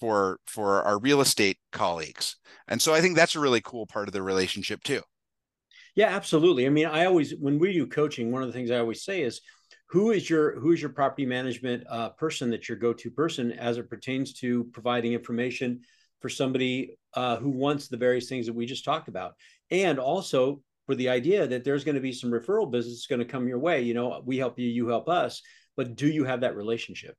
for 0.06 0.40
for 0.46 0.84
our 0.84 1.00
real 1.00 1.20
estate 1.20 1.58
colleagues. 1.72 2.36
And 2.68 2.80
so 2.80 2.94
i 2.94 3.02
think 3.02 3.16
that's 3.16 3.36
a 3.36 3.40
really 3.40 3.62
cool 3.62 3.88
part 3.88 4.08
of 4.08 4.14
the 4.14 4.22
relationship 4.22 4.84
too. 4.84 5.02
Yeah 5.96 6.16
absolutely. 6.16 6.68
I 6.68 6.70
mean 6.70 6.86
i 6.86 7.06
always 7.06 7.32
when 7.32 7.58
we 7.58 7.74
do 7.74 7.88
coaching 7.88 8.32
one 8.32 8.44
of 8.44 8.48
the 8.48 8.54
things 8.54 8.70
i 8.70 8.78
always 8.78 9.04
say 9.04 9.24
is 9.24 9.42
who 9.90 10.12
is 10.12 10.30
your 10.30 10.60
who 10.60 10.72
is 10.74 10.82
your 10.82 10.92
property 10.92 11.26
management 11.26 11.84
uh, 11.90 12.10
person 12.10 12.52
that's 12.52 12.70
your 12.70 12.78
go-to 12.78 13.10
person 13.10 13.52
as 13.52 13.78
it 13.78 13.90
pertains 13.90 14.34
to 14.34 14.66
providing 14.66 15.14
information 15.14 15.82
for 16.22 16.30
somebody 16.30 16.98
uh, 17.16 17.38
who 17.38 17.50
wants 17.50 17.88
the 17.88 17.98
various 17.98 18.30
things 18.30 18.46
that 18.46 18.54
we 18.54 18.66
just 18.66 18.86
talked 18.86 19.08
about? 19.08 19.34
And 19.72 19.98
also 20.00 20.62
for 20.86 20.96
the 20.96 21.10
idea 21.10 21.48
that 21.48 21.64
there's 21.64 21.84
going 21.84 21.96
to 21.96 22.02
be 22.02 22.12
some 22.12 22.32
referral 22.32 22.70
business 22.70 23.08
going 23.08 23.20
to 23.26 23.26
come 23.34 23.48
your 23.48 23.60
way 23.60 23.82
you 23.82 23.96
know 23.96 24.22
we 24.24 24.38
help 24.38 24.60
you 24.60 24.68
you 24.68 24.88
help 24.88 25.10
us 25.10 25.42
but 25.76 25.96
do 25.96 26.08
you 26.08 26.26
have 26.26 26.42
that 26.42 26.56
relationship? 26.56 27.16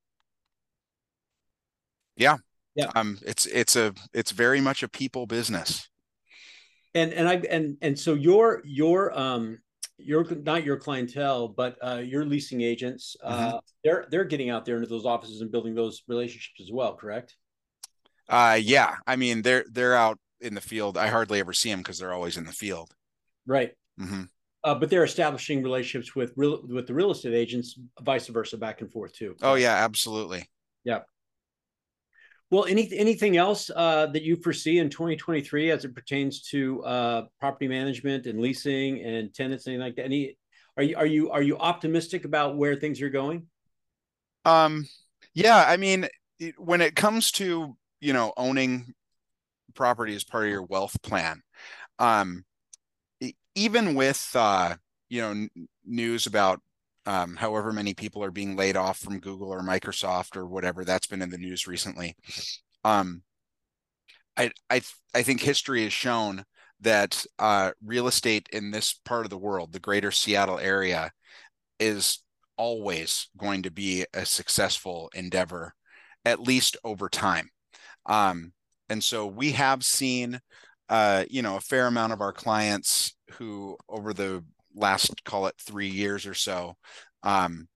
Yeah 2.16 2.36
yeah 2.76 2.90
um 2.94 3.18
it's 3.26 3.46
it's 3.46 3.76
a 3.76 3.92
it's 4.12 4.30
very 4.30 4.60
much 4.60 4.82
a 4.82 4.88
people 4.88 5.26
business 5.26 5.88
and 6.94 7.12
and 7.12 7.28
i 7.28 7.34
and 7.50 7.76
and 7.82 7.98
so 7.98 8.14
your 8.14 8.62
your 8.64 9.16
um 9.18 9.58
your 9.98 10.24
not 10.42 10.64
your 10.64 10.76
clientele 10.76 11.48
but 11.48 11.76
uh 11.82 12.02
your 12.04 12.24
leasing 12.24 12.60
agents 12.60 13.16
uh 13.22 13.48
mm-hmm. 13.48 13.56
they're 13.82 14.06
they're 14.10 14.24
getting 14.24 14.50
out 14.50 14.64
there 14.64 14.76
into 14.76 14.88
those 14.88 15.06
offices 15.06 15.40
and 15.40 15.50
building 15.50 15.74
those 15.74 16.02
relationships 16.06 16.60
as 16.60 16.70
well 16.70 16.94
correct 16.94 17.34
uh 18.28 18.58
yeah 18.60 18.96
i 19.06 19.16
mean 19.16 19.42
they're 19.42 19.64
they're 19.72 19.94
out 19.94 20.18
in 20.40 20.54
the 20.54 20.60
field 20.60 20.98
i 20.98 21.08
hardly 21.08 21.40
ever 21.40 21.52
see 21.52 21.70
them 21.70 21.80
because 21.80 21.98
they're 21.98 22.12
always 22.12 22.36
in 22.36 22.44
the 22.44 22.52
field 22.52 22.94
Right. 23.46 23.72
Mm-hmm. 24.00 24.22
Uh, 24.64 24.74
but 24.74 24.90
they're 24.90 25.04
establishing 25.04 25.62
relationships 25.62 26.16
with 26.16 26.32
real 26.36 26.60
with 26.66 26.88
the 26.88 26.94
real 26.94 27.12
estate 27.12 27.34
agents, 27.34 27.78
vice 28.02 28.26
versa, 28.26 28.58
back 28.58 28.80
and 28.80 28.90
forth 28.90 29.12
too. 29.14 29.36
Oh 29.40 29.54
yeah, 29.54 29.74
absolutely. 29.76 30.48
Yeah. 30.82 31.00
Well, 32.50 32.64
any 32.66 32.88
anything 32.96 33.36
else 33.36 33.70
uh, 33.74 34.06
that 34.06 34.22
you 34.22 34.36
foresee 34.36 34.78
in 34.78 34.88
2023 34.88 35.70
as 35.72 35.84
it 35.84 35.94
pertains 35.94 36.42
to 36.50 36.82
uh, 36.84 37.22
property 37.40 37.66
management 37.66 38.26
and 38.26 38.40
leasing 38.40 39.02
and 39.02 39.34
tenants, 39.34 39.66
anything 39.66 39.80
like 39.80 39.96
that? 39.96 40.04
Any 40.04 40.38
are 40.76 40.82
you 40.82 40.96
are 40.96 41.06
you 41.06 41.30
are 41.30 41.42
you 41.42 41.58
optimistic 41.58 42.24
about 42.24 42.56
where 42.56 42.76
things 42.76 43.02
are 43.02 43.10
going? 43.10 43.46
Um, 44.44 44.86
yeah, 45.34 45.64
I 45.66 45.76
mean, 45.76 46.06
when 46.56 46.80
it 46.80 46.94
comes 46.94 47.32
to 47.32 47.76
you 48.00 48.12
know 48.12 48.32
owning 48.36 48.94
property 49.74 50.14
as 50.14 50.22
part 50.22 50.44
of 50.44 50.50
your 50.50 50.62
wealth 50.62 51.02
plan, 51.02 51.42
um, 51.98 52.44
even 53.56 53.96
with 53.96 54.30
uh, 54.34 54.76
you 55.08 55.20
know 55.20 55.48
news 55.84 56.26
about 56.26 56.60
um, 57.06 57.36
however 57.36 57.72
many 57.72 57.94
people 57.94 58.22
are 58.22 58.30
being 58.30 58.56
laid 58.56 58.76
off 58.76 58.98
from 58.98 59.20
Google 59.20 59.48
or 59.48 59.62
Microsoft 59.62 60.36
or 60.36 60.46
whatever 60.46 60.84
that's 60.84 61.06
been 61.06 61.22
in 61.22 61.30
the 61.30 61.38
news 61.38 61.66
recently. 61.66 62.16
Um, 62.84 63.22
I 64.36 64.50
I 64.70 64.82
I 65.14 65.22
think 65.22 65.40
history 65.40 65.84
has 65.84 65.92
shown 65.92 66.44
that 66.80 67.24
uh, 67.38 67.72
real 67.82 68.06
estate 68.06 68.48
in 68.52 68.70
this 68.70 68.92
part 69.04 69.24
of 69.24 69.30
the 69.30 69.38
world, 69.38 69.72
the 69.72 69.80
greater 69.80 70.10
Seattle 70.10 70.58
area, 70.58 71.10
is 71.80 72.22
always 72.58 73.28
going 73.36 73.62
to 73.62 73.70
be 73.70 74.04
a 74.12 74.26
successful 74.26 75.10
endeavor, 75.14 75.74
at 76.24 76.40
least 76.40 76.76
over 76.84 77.08
time. 77.08 77.48
Um, 78.06 78.52
and 78.88 79.02
so 79.02 79.26
we 79.26 79.52
have 79.52 79.84
seen 79.84 80.40
uh, 80.88 81.24
you 81.28 81.42
know, 81.42 81.56
a 81.56 81.60
fair 81.60 81.86
amount 81.86 82.12
of 82.12 82.20
our 82.20 82.32
clients 82.32 83.16
who 83.32 83.76
over 83.88 84.12
the 84.12 84.44
last 84.76 85.24
call 85.24 85.46
it 85.46 85.54
three 85.58 85.88
years 85.88 86.26
or 86.26 86.34
so 86.34 86.74
um, 87.22 87.68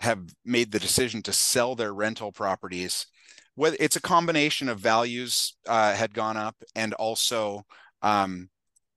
have 0.00 0.20
made 0.44 0.70
the 0.70 0.78
decision 0.78 1.22
to 1.22 1.32
sell 1.32 1.74
their 1.74 1.92
rental 1.92 2.32
properties. 2.32 3.06
Whether 3.54 3.76
it's 3.80 3.96
a 3.96 4.00
combination 4.00 4.68
of 4.68 4.78
values 4.78 5.56
uh, 5.66 5.94
had 5.94 6.14
gone 6.14 6.36
up 6.36 6.56
and 6.76 6.94
also, 6.94 7.62
um, 8.02 8.50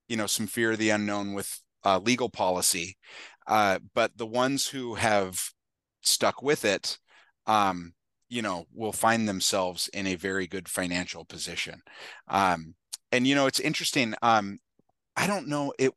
you 0.07 0.17
know, 0.17 0.27
some 0.27 0.45
fear 0.45 0.73
of 0.73 0.77
the 0.77 0.91
unknown 0.91 1.33
with 1.33 1.59
uh, 1.83 1.97
legal 1.97 2.29
policy. 2.29 2.97
Uh, 3.47 3.79
but 3.95 4.15
the 4.17 4.27
ones 4.27 4.67
who 4.67 4.93
have 4.93 5.41
stuck 6.01 6.43
with 6.43 6.63
it, 6.63 6.99
um, 7.47 7.93
you 8.29 8.43
know, 8.43 8.65
will 8.71 8.93
find 8.93 9.27
themselves 9.27 9.87
in 9.93 10.05
a 10.05 10.15
very 10.15 10.45
good 10.45 10.69
financial 10.69 11.25
position. 11.25 11.81
Um, 12.27 12.75
and 13.11 13.27
you 13.27 13.35
know 13.35 13.45
it's 13.45 13.59
interesting 13.59 14.13
um 14.21 14.57
i 15.15 15.27
don't 15.27 15.47
know 15.47 15.73
it 15.77 15.91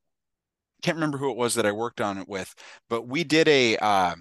can't 0.85 0.97
remember 0.97 1.17
who 1.17 1.31
it 1.31 1.37
was 1.37 1.55
that 1.55 1.65
i 1.65 1.73
worked 1.73 2.01
on 2.01 2.19
it 2.19 2.29
with 2.29 2.55
but 2.91 3.09
we 3.09 3.25
did 3.25 3.49
a 3.49 3.77
uh, 3.79 4.15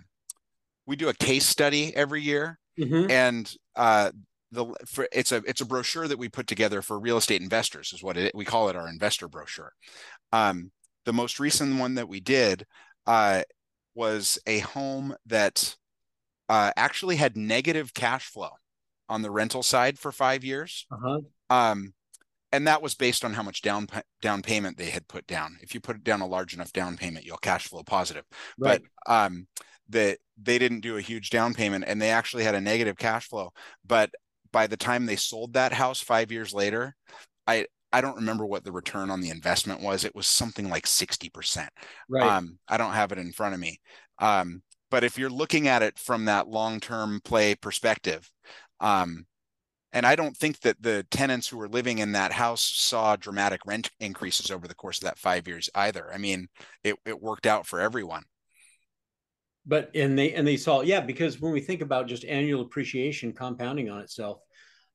we 0.86 0.96
do 0.96 1.10
a 1.10 1.14
case 1.14 1.46
study 1.46 1.94
every 1.96 2.22
year 2.22 2.58
mm-hmm. 2.80 3.12
and 3.12 3.54
uh 3.76 4.10
the 4.52 4.66
for, 4.86 5.08
it's 5.12 5.34
a 5.34 5.38
it's 5.46 5.60
a 5.60 5.66
brochure 5.66 6.08
that 6.08 6.18
we 6.18 6.30
put 6.30 6.48
together 6.48 6.82
for 6.82 6.98
real 7.00 7.18
estate 7.18 7.42
investors 7.42 7.92
is 7.92 8.02
what 8.02 8.16
it 8.16 8.34
we 8.34 8.46
call 8.46 8.70
it 8.70 8.76
our 8.78 8.88
investor 8.88 9.28
brochure 9.28 9.74
um 10.32 10.72
the 11.06 11.14
most 11.14 11.40
recent 11.40 11.78
one 11.80 11.96
that 11.96 12.08
we 12.08 12.22
did 12.22 12.66
uh 13.08 13.42
was 13.94 14.40
a 14.48 14.60
home 14.60 15.14
that 15.26 15.76
uh 16.48 16.72
actually 16.78 17.18
had 17.18 17.36
negative 17.36 17.94
cash 17.94 18.28
flow 18.28 18.52
on 19.10 19.22
the 19.22 19.32
rental 19.32 19.64
side 19.64 20.00
for 20.00 20.14
five 20.14 20.46
years 20.46 20.86
uh-huh. 20.92 21.20
um 21.50 21.94
and 22.54 22.68
that 22.68 22.84
was 22.84 22.94
based 22.94 23.26
on 23.26 23.34
how 23.34 23.42
much 23.42 23.64
down 23.64 23.88
down 24.22 24.44
payment 24.44 24.78
they 24.78 24.92
had 24.92 25.08
put 25.08 25.26
down. 25.26 25.58
If 25.62 25.74
you 25.74 25.82
put 25.82 26.04
down 26.04 26.22
a 26.22 26.28
large 26.28 26.54
enough 26.54 26.72
down 26.72 26.96
payment, 26.96 27.26
you'll 27.26 27.38
cash 27.38 27.68
flow 27.68 27.84
positive. 27.84 28.24
Right. 28.58 28.80
But 29.08 29.14
um, 29.14 29.48
that 29.90 30.20
they 30.42 30.60
didn't 30.60 30.82
do 30.82 30.96
a 30.96 31.02
huge 31.02 31.32
down 31.32 31.56
payment, 31.56 31.86
and 31.88 32.02
they 32.02 32.12
actually 32.12 32.44
had 32.44 32.56
a 32.56 32.62
negative 32.62 32.96
cash 32.96 33.28
flow. 33.28 33.52
But 33.86 34.12
by 34.52 34.68
the 34.68 34.78
time 34.78 35.06
they 35.06 35.16
sold 35.16 35.54
that 35.54 35.74
house 35.74 36.00
five 36.00 36.32
years 36.32 36.54
later, 36.54 36.96
I 37.48 37.66
I 37.92 38.02
don't 38.02 38.18
remember 38.18 38.46
what 38.46 38.64
the 38.64 38.72
return 38.72 39.10
on 39.10 39.20
the 39.20 39.32
investment 39.32 39.82
was. 39.82 40.06
It 40.06 40.16
was 40.16 40.28
something 40.28 40.70
like 40.70 40.86
sixty 40.86 41.30
percent. 41.30 41.72
Right. 42.08 42.24
Um, 42.24 42.60
I 42.68 42.78
don't 42.78 42.94
have 42.94 43.12
it 43.12 43.18
in 43.18 43.34
front 43.34 43.56
of 43.56 43.60
me. 43.60 43.82
Um, 44.20 44.62
but 44.92 45.04
if 45.04 45.18
you're 45.18 45.32
looking 45.32 45.68
at 45.68 45.82
it 45.82 45.98
from 45.98 46.26
that 46.26 46.48
long 46.48 46.80
term 46.80 47.20
play 47.26 47.56
perspective, 47.56 48.30
um, 48.80 49.26
and 49.94 50.08
I 50.08 50.16
don't 50.16 50.36
think 50.36 50.62
that 50.62 50.82
the 50.82 51.06
tenants 51.12 51.48
who 51.48 51.58
were 51.58 51.70
living 51.70 52.00
in 52.00 52.14
that 52.14 52.34
house 52.34 52.64
saw 52.64 53.16
dramatic 53.16 53.62
rent 53.66 53.92
increases 54.00 54.50
over 54.50 54.68
the 54.68 54.74
course 54.74 54.98
of 54.98 55.04
that 55.06 55.20
five 55.20 55.48
years 55.48 55.70
either. 55.76 56.12
I 56.12 56.18
mean, 56.18 56.48
it, 56.84 56.96
it 57.06 57.22
worked 57.22 57.46
out 57.46 57.68
for 57.68 57.80
everyone. 57.80 58.24
But 59.66 59.92
and 59.96 60.20
they 60.20 60.34
and 60.34 60.46
they 60.46 60.58
saw 60.58 60.82
yeah 60.82 61.00
because 61.00 61.40
when 61.40 61.54
we 61.54 61.62
think 61.62 61.82
about 61.82 62.08
just 62.08 62.26
annual 62.26 62.62
appreciation 62.64 63.32
compounding 63.32 63.90
on 63.90 64.02
itself, 64.02 64.42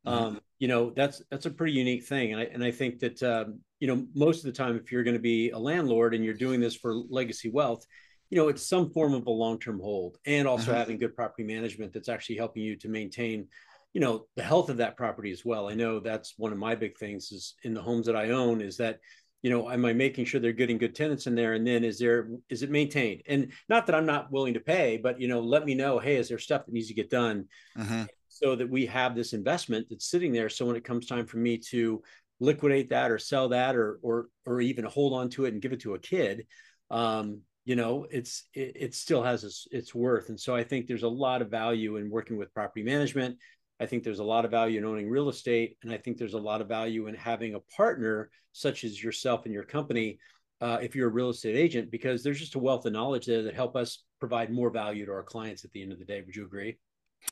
mm-hmm. 0.07 0.19
um, 0.19 0.41
you 0.59 0.69
know 0.69 0.91
that's 0.91 1.23
that's 1.31 1.47
a 1.47 1.51
pretty 1.51 1.73
unique 1.73 2.05
thing, 2.05 2.33
and 2.33 2.41
I 2.43 2.45
and 2.53 2.63
I 2.63 2.71
think 2.71 2.99
that 2.99 3.23
um, 3.23 3.61
you 3.81 3.89
know 3.89 4.07
most 4.15 4.39
of 4.39 4.45
the 4.45 4.53
time 4.53 4.77
if 4.77 4.93
you're 4.93 5.05
going 5.05 5.17
to 5.17 5.23
be 5.23 5.51
a 5.51 5.59
landlord 5.59 6.13
and 6.13 6.23
you're 6.23 6.35
doing 6.35 6.61
this 6.61 6.77
for 6.77 6.93
legacy 6.93 7.49
wealth, 7.49 7.87
you 8.29 8.37
know 8.37 8.49
it's 8.49 8.69
some 8.69 8.91
form 8.91 9.15
of 9.15 9.27
a 9.27 9.31
long 9.31 9.59
term 9.59 9.81
hold, 9.81 10.19
and 10.27 10.47
also 10.47 10.67
mm-hmm. 10.67 10.79
having 10.79 10.99
good 10.99 11.17
property 11.17 11.45
management 11.45 11.95
that's 11.95 12.11
actually 12.11 12.37
helping 12.37 12.63
you 12.63 12.77
to 12.77 12.91
maintain 12.91 13.49
you 13.93 14.01
know 14.01 14.27
the 14.37 14.43
health 14.43 14.71
of 14.71 14.77
that 14.77 14.97
property 14.97 15.31
as 15.31 15.45
well 15.45 15.69
i 15.69 15.75
know 15.75 16.01
that's 16.01 16.35
one 16.37 16.53
of 16.53 16.59
my 16.59 16.75
big 16.75 16.97
things 16.99 17.33
is 17.33 17.55
in 17.65 17.75
the 17.75 17.83
homes 17.83 18.07
that 18.07 18.17
i 18.17 18.31
own 18.31 18.61
is 18.61 18.77
that 18.77 18.99
you 19.43 19.51
know, 19.51 19.71
am 19.71 19.85
I 19.85 19.93
making 19.93 20.25
sure 20.25 20.41
they're 20.41 20.53
getting 20.53 20.79
good 20.79 20.95
tenants 20.95 21.27
in 21.27 21.35
there? 21.35 21.53
And 21.55 21.67
then 21.67 21.85
is 21.85 21.99
there 21.99 22.29
is 22.49 22.63
it 22.63 22.71
maintained? 22.71 23.23
And 23.29 23.53
not 23.69 23.87
that 23.87 23.95
I'm 23.95 24.07
not 24.07 24.33
willing 24.33 24.55
to 24.55 24.61
pay, 24.61 24.97
but 24.97 25.21
you 25.21 25.29
know, 25.29 25.41
let 25.41 25.65
me 25.65 25.75
know, 25.75 25.99
hey, 25.99 26.17
is 26.17 26.29
there 26.29 26.39
stuff 26.39 26.67
that 26.67 26.73
needs 26.73 26.89
to 26.89 26.95
get 26.95 27.11
done? 27.11 27.47
Mm-hmm. 27.77 28.05
So 28.29 28.57
that 28.57 28.69
we 28.69 28.87
have 28.87 29.15
this 29.15 29.33
investment 29.33 29.87
that's 29.91 30.11
sitting 30.11 30.33
there. 30.33 30.49
So 30.49 30.67
when 30.67 30.77
it 30.77 30.85
comes 30.85 31.07
time 31.07 31.27
for 31.27 31.39
me 31.39 31.59
to 31.71 32.03
liquidate 32.41 32.91
that 32.91 33.11
or 33.11 33.19
sell 33.19 33.49
that 33.49 33.77
or 33.77 33.99
or 34.03 34.27
or 34.45 34.61
even 34.61 34.85
hold 34.85 35.13
on 35.13 35.29
to 35.31 35.45
it 35.45 35.53
and 35.53 35.63
give 35.63 35.73
it 35.73 35.81
to 35.81 35.95
a 35.95 35.99
kid, 35.99 36.47
um, 36.91 37.41
you 37.65 37.77
know, 37.77 38.07
it's 38.11 38.45
it, 38.55 38.73
it 38.75 38.95
still 38.95 39.23
has 39.23 39.45
its, 39.45 39.69
its 39.71 39.95
worth. 39.95 40.31
And 40.31 40.39
so 40.39 40.55
I 40.55 40.65
think 40.65 40.87
there's 40.87 41.05
a 41.05 41.09
lot 41.09 41.43
of 41.43 41.51
value 41.51 41.97
in 41.97 42.11
working 42.11 42.37
with 42.37 42.55
property 42.55 42.83
management. 42.83 43.37
I 43.81 43.87
think 43.87 44.03
there's 44.03 44.19
a 44.19 44.25
lot 44.25 44.45
of 44.45 44.51
value 44.51 44.79
in 44.79 44.85
owning 44.85 45.09
real 45.09 45.29
estate, 45.29 45.77
and 45.83 45.93
I 45.93 45.99
think 45.99 46.19
there's 46.19 46.35
a 46.35 46.39
lot 46.39 46.61
of 46.61 46.69
value 46.69 47.07
in 47.07 47.15
having 47.15 47.55
a 47.55 47.61
partner 47.61 48.31
such 48.53 48.85
as 48.85 49.03
yourself 49.03 49.45
and 49.45 49.55
your 49.55 49.65
company. 49.65 50.19
Uh, 50.61 50.79
if 50.83 50.97
you're 50.97 51.09
a 51.09 51.13
real 51.13 51.31
estate 51.31 51.55
agent, 51.55 51.89
because 51.89 52.25
there's 52.25 52.41
just 52.41 52.57
a 52.57 52.59
wealth 52.59 52.85
of 52.85 52.93
knowledge 52.93 53.27
there 53.27 53.45
that 53.45 53.55
help 53.55 53.77
us 53.77 54.03
provide 54.19 54.51
more 54.51 54.71
value 54.71 55.07
to 55.07 55.13
our 55.13 55.23
clients 55.23 55.65
at 55.65 55.71
the 55.71 55.81
end 55.81 55.93
of 55.93 56.01
the 56.01 56.05
day. 56.05 56.21
Would 56.27 56.35
you 56.35 56.45
agree? 56.45 56.79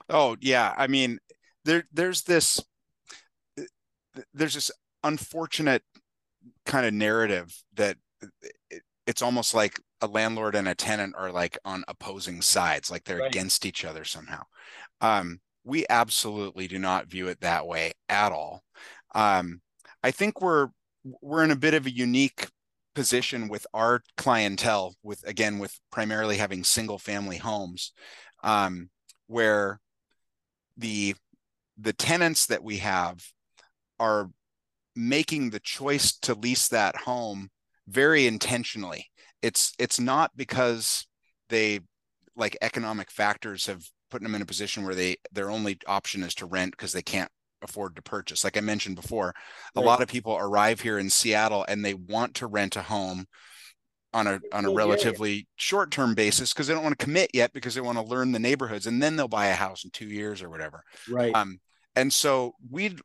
Oh 0.09 0.37
yeah, 0.41 0.73
I 0.77 0.87
mean, 0.87 1.19
there 1.65 1.85
there's 1.93 2.23
this 2.23 2.63
there's 4.33 4.55
this 4.55 4.71
unfortunate 5.03 5.83
kind 6.65 6.87
of 6.87 6.95
narrative 6.95 7.53
that 7.75 7.97
it's 9.07 9.23
almost 9.23 9.55
like 9.55 9.81
a 10.01 10.07
landlord 10.07 10.55
and 10.55 10.69
a 10.69 10.75
tenant 10.75 11.15
are 11.17 11.33
like 11.33 11.59
on 11.65 11.85
opposing 11.89 12.43
sides, 12.43 12.91
like 12.91 13.05
they're 13.05 13.19
right. 13.19 13.29
against 13.29 13.65
each 13.65 13.85
other 13.85 14.05
somehow. 14.05 14.43
Um, 15.01 15.41
we 15.67 15.85
absolutely 15.91 16.69
do 16.69 16.79
not 16.79 17.09
view 17.09 17.27
it 17.29 17.41
that 17.41 17.67
way 17.67 17.93
at 18.09 18.33
all. 18.33 18.63
Um, 19.15 19.61
I 20.03 20.13
think 20.13 20.41
we're 20.41 20.69
we're 21.21 21.45
in 21.45 21.51
a 21.51 21.57
bit 21.57 21.75
of 21.75 21.87
a 21.87 21.91
unique 21.91 22.49
position 22.95 23.49
with 23.49 23.67
our 23.75 24.01
clientele, 24.17 24.95
with 25.03 25.27
again 25.27 25.59
with 25.59 25.79
primarily 25.91 26.37
having 26.37 26.63
single 26.63 26.99
family 26.99 27.37
homes, 27.37 27.93
um, 28.45 28.89
where 29.27 29.81
the 30.77 31.17
the 31.77 31.93
tenants 31.93 32.47
that 32.47 32.63
we 32.63 32.79
have 32.79 33.21
are 33.99 34.31
making 34.95 35.51
the 35.51 35.61
choice 35.61 36.17
to 36.19 36.35
lease 36.35 36.69
that 36.69 36.97
home 36.97 37.51
very 37.89 38.27
intentionally. 38.27 39.07
It's 39.43 39.73
it's 39.79 39.99
not 39.99 40.31
because 40.37 41.07
they 41.49 41.81
like 42.37 42.57
economic 42.63 43.11
factors 43.11 43.67
have 43.67 43.83
putting 44.11 44.25
them 44.25 44.35
in 44.35 44.43
a 44.43 44.47
position 44.47 44.85
where 44.85 44.95
they 44.95 45.17
their 45.33 45.51
only 45.51 45.79
option 45.87 46.23
is 46.23 46.35
to 46.37 46.47
rent 46.47 46.73
because 46.73 46.93
they 46.93 47.03
can't 47.03 47.31
afford 47.63 47.97
to 47.97 48.03
purchase. 48.03 48.45
Like 48.45 48.57
I 48.57 48.61
mentioned 48.61 48.97
before, 48.97 49.27
right. 49.27 49.83
a 49.83 49.87
lot 49.87 50.03
of 50.03 50.09
people 50.09 50.37
arrive 50.37 50.81
here 50.81 50.99
in 50.99 51.11
Seattle 51.11 51.65
and 51.69 51.85
they 51.85 51.95
want 51.95 52.35
to 52.37 52.47
rent 52.47 52.77
a 52.77 52.83
home 52.83 53.27
on 54.13 54.27
a 54.27 54.41
on 54.53 54.65
a 54.65 54.71
relatively 54.71 55.47
short 55.57 55.91
term 55.91 56.15
basis 56.15 56.53
because 56.53 56.67
they 56.67 56.75
don't 56.75 56.83
want 56.83 56.99
to 56.99 57.05
commit 57.05 57.31
yet 57.35 57.53
because 57.53 57.75
they 57.75 57.81
want 57.81 57.99
to 57.99 58.05
learn 58.05 58.33
the 58.33 58.39
neighborhoods 58.39 58.87
and 58.87 59.03
then 59.03 59.17
they'll 59.17 59.29
buy 59.29 59.47
a 59.47 59.55
house 59.55 59.85
in 59.85 59.91
two 59.91 60.09
years 60.09 60.43
or 60.43 60.49
whatever. 60.49 60.83
Right. 61.09 61.35
Um, 61.35 61.59
and 61.95 62.13
so 62.13 62.55
we, 62.71 62.97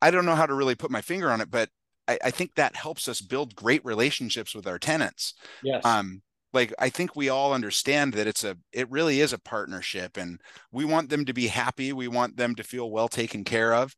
I 0.00 0.10
don't 0.10 0.26
know 0.26 0.34
how 0.34 0.46
to 0.46 0.54
really 0.54 0.74
put 0.74 0.90
my 0.90 1.00
finger 1.00 1.30
on 1.30 1.40
it, 1.40 1.50
but 1.50 1.68
I, 2.06 2.18
I 2.24 2.30
think 2.30 2.54
that 2.54 2.76
helps 2.76 3.08
us 3.08 3.20
build 3.20 3.54
great 3.54 3.84
relationships 3.84 4.54
with 4.54 4.66
our 4.66 4.78
tenants. 4.78 5.34
Yes. 5.62 5.84
Um, 5.84 6.22
like 6.52 6.72
i 6.78 6.88
think 6.88 7.14
we 7.14 7.28
all 7.28 7.52
understand 7.52 8.12
that 8.12 8.26
it's 8.26 8.44
a 8.44 8.56
it 8.72 8.90
really 8.90 9.20
is 9.20 9.32
a 9.32 9.38
partnership 9.38 10.16
and 10.16 10.40
we 10.72 10.84
want 10.84 11.08
them 11.08 11.24
to 11.24 11.32
be 11.32 11.46
happy 11.46 11.92
we 11.92 12.08
want 12.08 12.36
them 12.36 12.54
to 12.54 12.64
feel 12.64 12.90
well 12.90 13.08
taken 13.08 13.44
care 13.44 13.74
of. 13.74 13.94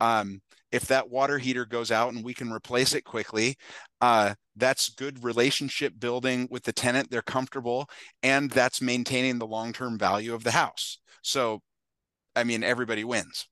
Um, 0.00 0.40
if 0.72 0.86
that 0.86 1.08
water 1.08 1.38
heater 1.38 1.64
goes 1.64 1.92
out 1.92 2.12
and 2.12 2.24
we 2.24 2.34
can 2.34 2.52
replace 2.52 2.94
it 2.94 3.04
quickly 3.04 3.56
uh, 4.00 4.34
that's 4.56 4.88
good 4.90 5.22
relationship 5.22 5.94
building 5.98 6.48
with 6.50 6.64
the 6.64 6.72
tenant 6.72 7.10
they're 7.10 7.22
comfortable 7.22 7.88
and 8.22 8.50
that's 8.50 8.82
maintaining 8.82 9.38
the 9.38 9.46
long-term 9.46 9.98
value 9.98 10.34
of 10.34 10.44
the 10.44 10.50
house. 10.50 10.98
So 11.22 11.60
i 12.36 12.44
mean 12.44 12.64
everybody 12.64 13.04
wins. 13.04 13.46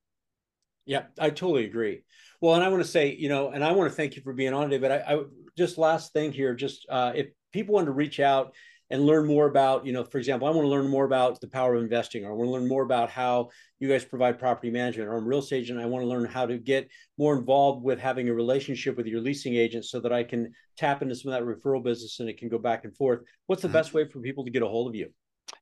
Yeah 0.84 1.04
i 1.18 1.30
totally 1.30 1.64
agree 1.64 2.02
well 2.42 2.54
and 2.54 2.62
i 2.62 2.68
want 2.68 2.82
to 2.82 2.88
say 2.88 3.14
you 3.14 3.30
know 3.30 3.50
and 3.50 3.64
i 3.64 3.72
want 3.72 3.90
to 3.90 3.96
thank 3.96 4.14
you 4.14 4.20
for 4.20 4.34
being 4.34 4.52
on 4.52 4.68
today 4.68 4.78
but 4.78 4.92
i, 4.92 5.14
I 5.14 5.22
just 5.56 5.78
last 5.78 6.12
thing 6.12 6.32
here 6.32 6.54
just 6.54 6.86
uh, 6.90 7.12
if 7.14 7.28
people 7.52 7.74
want 7.74 7.86
to 7.86 7.92
reach 7.92 8.20
out 8.20 8.52
and 8.92 9.06
learn 9.06 9.26
more 9.26 9.46
about, 9.46 9.86
you 9.86 9.92
know, 9.94 10.04
for 10.04 10.18
example, 10.18 10.46
I 10.46 10.50
want 10.50 10.66
to 10.66 10.68
learn 10.68 10.86
more 10.86 11.06
about 11.06 11.40
the 11.40 11.48
power 11.48 11.74
of 11.74 11.82
investing, 11.82 12.26
or 12.26 12.30
I 12.30 12.34
want 12.34 12.48
to 12.48 12.52
learn 12.52 12.68
more 12.68 12.82
about 12.82 13.08
how 13.08 13.48
you 13.80 13.88
guys 13.88 14.04
provide 14.04 14.38
property 14.38 14.70
management, 14.70 15.08
or 15.08 15.16
I'm 15.16 15.24
a 15.24 15.26
real 15.26 15.38
estate 15.38 15.62
agent. 15.62 15.80
I 15.80 15.86
want 15.86 16.02
to 16.02 16.08
learn 16.08 16.26
how 16.26 16.44
to 16.44 16.58
get 16.58 16.90
more 17.16 17.34
involved 17.34 17.82
with 17.82 17.98
having 17.98 18.28
a 18.28 18.34
relationship 18.34 18.98
with 18.98 19.06
your 19.06 19.22
leasing 19.22 19.54
agent 19.54 19.86
so 19.86 19.98
that 20.00 20.12
I 20.12 20.22
can 20.24 20.52
tap 20.76 21.00
into 21.00 21.14
some 21.14 21.32
of 21.32 21.40
that 21.40 21.48
referral 21.48 21.82
business 21.82 22.20
and 22.20 22.28
it 22.28 22.36
can 22.36 22.50
go 22.50 22.58
back 22.58 22.84
and 22.84 22.94
forth. 22.94 23.20
What's 23.46 23.62
the 23.62 23.68
mm-hmm. 23.68 23.78
best 23.78 23.94
way 23.94 24.06
for 24.06 24.20
people 24.20 24.44
to 24.44 24.50
get 24.50 24.62
a 24.62 24.68
hold 24.68 24.88
of 24.88 24.94
you? 24.94 25.08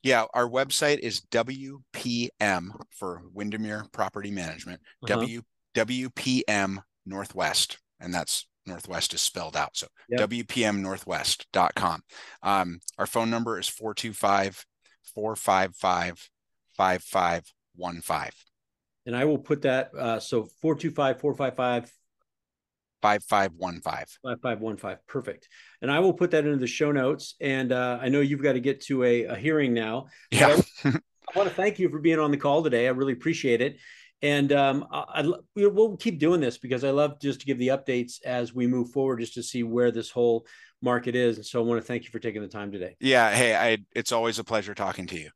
Yeah, 0.03 0.25
our 0.35 0.49
website 0.49 0.99
is 0.99 1.21
WPM 1.31 2.71
for 2.91 3.23
Windermere 3.33 3.85
Property 3.93 4.33
Management, 4.33 4.81
uh-huh. 5.05 5.21
WPM 5.75 6.79
Northwest, 7.07 7.79
and 8.01 8.13
that's 8.13 8.47
Northwest 8.67 9.15
is 9.15 9.21
spelled 9.21 9.57
out. 9.57 9.77
So 9.77 9.89
yep. 10.09 10.29
WPMNorthwest.com. 10.31 12.03
Um, 12.43 12.81
our 12.99 13.07
phone 13.07 13.31
number 13.31 13.59
is 13.59 13.69
425 13.69 14.65
455 15.15 16.31
5515. 16.77 18.31
And 19.07 19.17
I 19.17 19.25
will 19.25 19.39
put 19.39 19.63
that. 19.63 19.95
Uh, 19.95 20.21
so 20.21 20.45
425 20.61 21.21
455 21.21 21.93
5515. 23.03 24.07
5515. 24.23 24.99
Perfect. 25.07 25.49
And 25.83 25.91
I 25.91 26.01
will 26.01 26.13
put 26.13 26.31
that 26.33 26.45
into 26.45 26.59
the 26.59 26.67
show 26.67 26.93
notes. 26.93 27.35
And 27.41 27.73
uh, 27.73 27.99
I 28.01 28.09
know 28.09 28.21
you've 28.21 28.43
got 28.43 28.53
to 28.53 28.61
get 28.61 28.83
to 28.83 29.05
a, 29.05 29.25
a 29.25 29.37
hearing 29.37 29.75
now. 29.75 30.07
Yeah. 30.31 30.61
I, 30.85 30.89
I 30.89 31.39
want 31.39 31.49
to 31.49 31.55
thank 31.55 31.79
you 31.79 31.89
for 31.89 31.99
being 31.99 32.19
on 32.19 32.31
the 32.31 32.37
call 32.37 32.63
today. 32.63 32.87
I 32.87 32.91
really 32.91 33.13
appreciate 33.13 33.61
it. 33.63 33.79
And 34.23 34.53
um, 34.53 34.87
I, 34.93 35.23
I, 35.23 35.33
we'll 35.57 35.97
keep 35.97 36.19
doing 36.19 36.41
this 36.41 36.59
because 36.59 36.85
I 36.85 36.91
love 36.91 37.21
just 37.21 37.41
to 37.41 37.47
give 37.47 37.59
the 37.59 37.69
updates 37.69 38.23
as 38.25 38.55
we 38.55 38.67
move 38.67 38.91
forward, 38.91 39.21
just 39.21 39.35
to 39.35 39.43
see 39.43 39.63
where 39.63 39.91
this 39.91 40.11
whole 40.11 40.47
market 40.83 41.15
is. 41.15 41.37
And 41.37 41.47
so 41.47 41.61
I 41.61 41.65
want 41.65 41.81
to 41.81 41.87
thank 41.87 42.05
you 42.05 42.11
for 42.11 42.19
taking 42.19 42.43
the 42.43 42.49
time 42.49 42.71
today. 42.71 42.97
Yeah. 43.01 43.31
Hey, 43.33 43.55
I, 43.55 43.79
it's 43.95 44.13
always 44.13 44.39
a 44.39 44.45
pleasure 44.45 44.75
talking 44.75 45.07
to 45.07 45.19
you. 45.19 45.31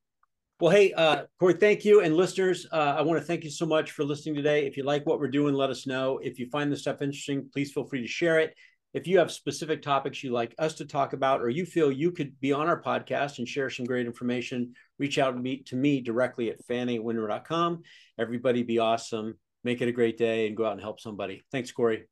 Well, 0.60 0.70
hey, 0.70 0.92
uh, 0.92 1.24
Corey, 1.40 1.54
thank 1.54 1.84
you. 1.84 2.00
And 2.00 2.16
listeners, 2.16 2.66
uh, 2.70 2.94
I 2.98 3.02
want 3.02 3.20
to 3.20 3.26
thank 3.26 3.42
you 3.42 3.50
so 3.50 3.66
much 3.66 3.90
for 3.90 4.04
listening 4.04 4.36
today. 4.36 4.66
If 4.66 4.76
you 4.76 4.84
like 4.84 5.04
what 5.04 5.18
we're 5.18 5.28
doing, 5.28 5.54
let 5.54 5.70
us 5.70 5.86
know. 5.86 6.18
If 6.22 6.38
you 6.38 6.48
find 6.48 6.70
this 6.70 6.82
stuff 6.82 7.02
interesting, 7.02 7.48
please 7.52 7.72
feel 7.72 7.84
free 7.84 8.02
to 8.02 8.06
share 8.06 8.38
it. 8.38 8.54
If 8.92 9.08
you 9.08 9.18
have 9.18 9.32
specific 9.32 9.82
topics 9.82 10.22
you'd 10.22 10.32
like 10.32 10.54
us 10.58 10.74
to 10.74 10.84
talk 10.84 11.12
about, 11.12 11.40
or 11.40 11.48
you 11.48 11.66
feel 11.66 11.90
you 11.90 12.12
could 12.12 12.38
be 12.38 12.52
on 12.52 12.68
our 12.68 12.80
podcast 12.80 13.38
and 13.38 13.48
share 13.48 13.68
some 13.68 13.84
great 13.84 14.06
information, 14.06 14.74
reach 14.98 15.18
out 15.18 15.33
to 15.42 15.76
me, 15.76 16.00
directly 16.00 16.50
at 16.50 16.64
fanny@winner.com. 16.64 17.83
Everybody 18.18 18.62
be 18.62 18.78
awesome. 18.78 19.38
Make 19.62 19.80
it 19.80 19.88
a 19.88 19.92
great 19.92 20.18
day 20.18 20.46
and 20.46 20.57
go 20.57 20.66
out 20.66 20.72
and 20.72 20.80
help 20.80 21.00
somebody. 21.00 21.42
Thanks, 21.50 21.72
Corey. 21.72 22.04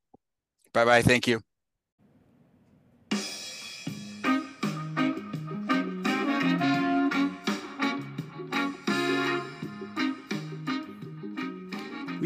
Bye 0.73 0.85
bye. 0.85 1.01
Thank 1.01 1.27
you. 1.27 1.52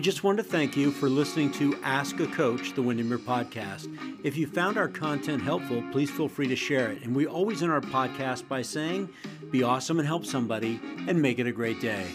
Just 0.08 0.24
want 0.24 0.38
to 0.38 0.44
thank 0.44 0.78
you 0.78 0.90
for 0.90 1.10
listening 1.10 1.52
to 1.52 1.78
Ask 1.84 2.18
a 2.22 2.28
Coach, 2.28 2.72
the 2.76 2.82
Windermere 2.82 3.18
podcast. 3.18 3.94
If 4.24 4.38
you 4.38 4.48
found 4.48 4.78
our 4.78 4.88
content 4.88 5.44
helpful, 5.44 5.84
please 5.92 6.10
feel 6.10 6.30
free 6.30 6.48
to 6.48 6.56
share 6.56 6.94
it. 6.94 7.02
And 7.04 7.14
we 7.14 7.28
always 7.28 7.62
end 7.62 7.74
our 7.74 7.82
podcast 7.82 8.48
by 8.48 8.62
saying, 8.62 9.10
be 9.52 9.64
awesome 9.64 10.00
and 10.00 10.08
help 10.08 10.26
somebody, 10.26 10.80
and 11.10 11.22
make 11.22 11.40
it 11.40 11.46
a 11.46 11.52
great 11.52 11.82
day. 11.82 12.08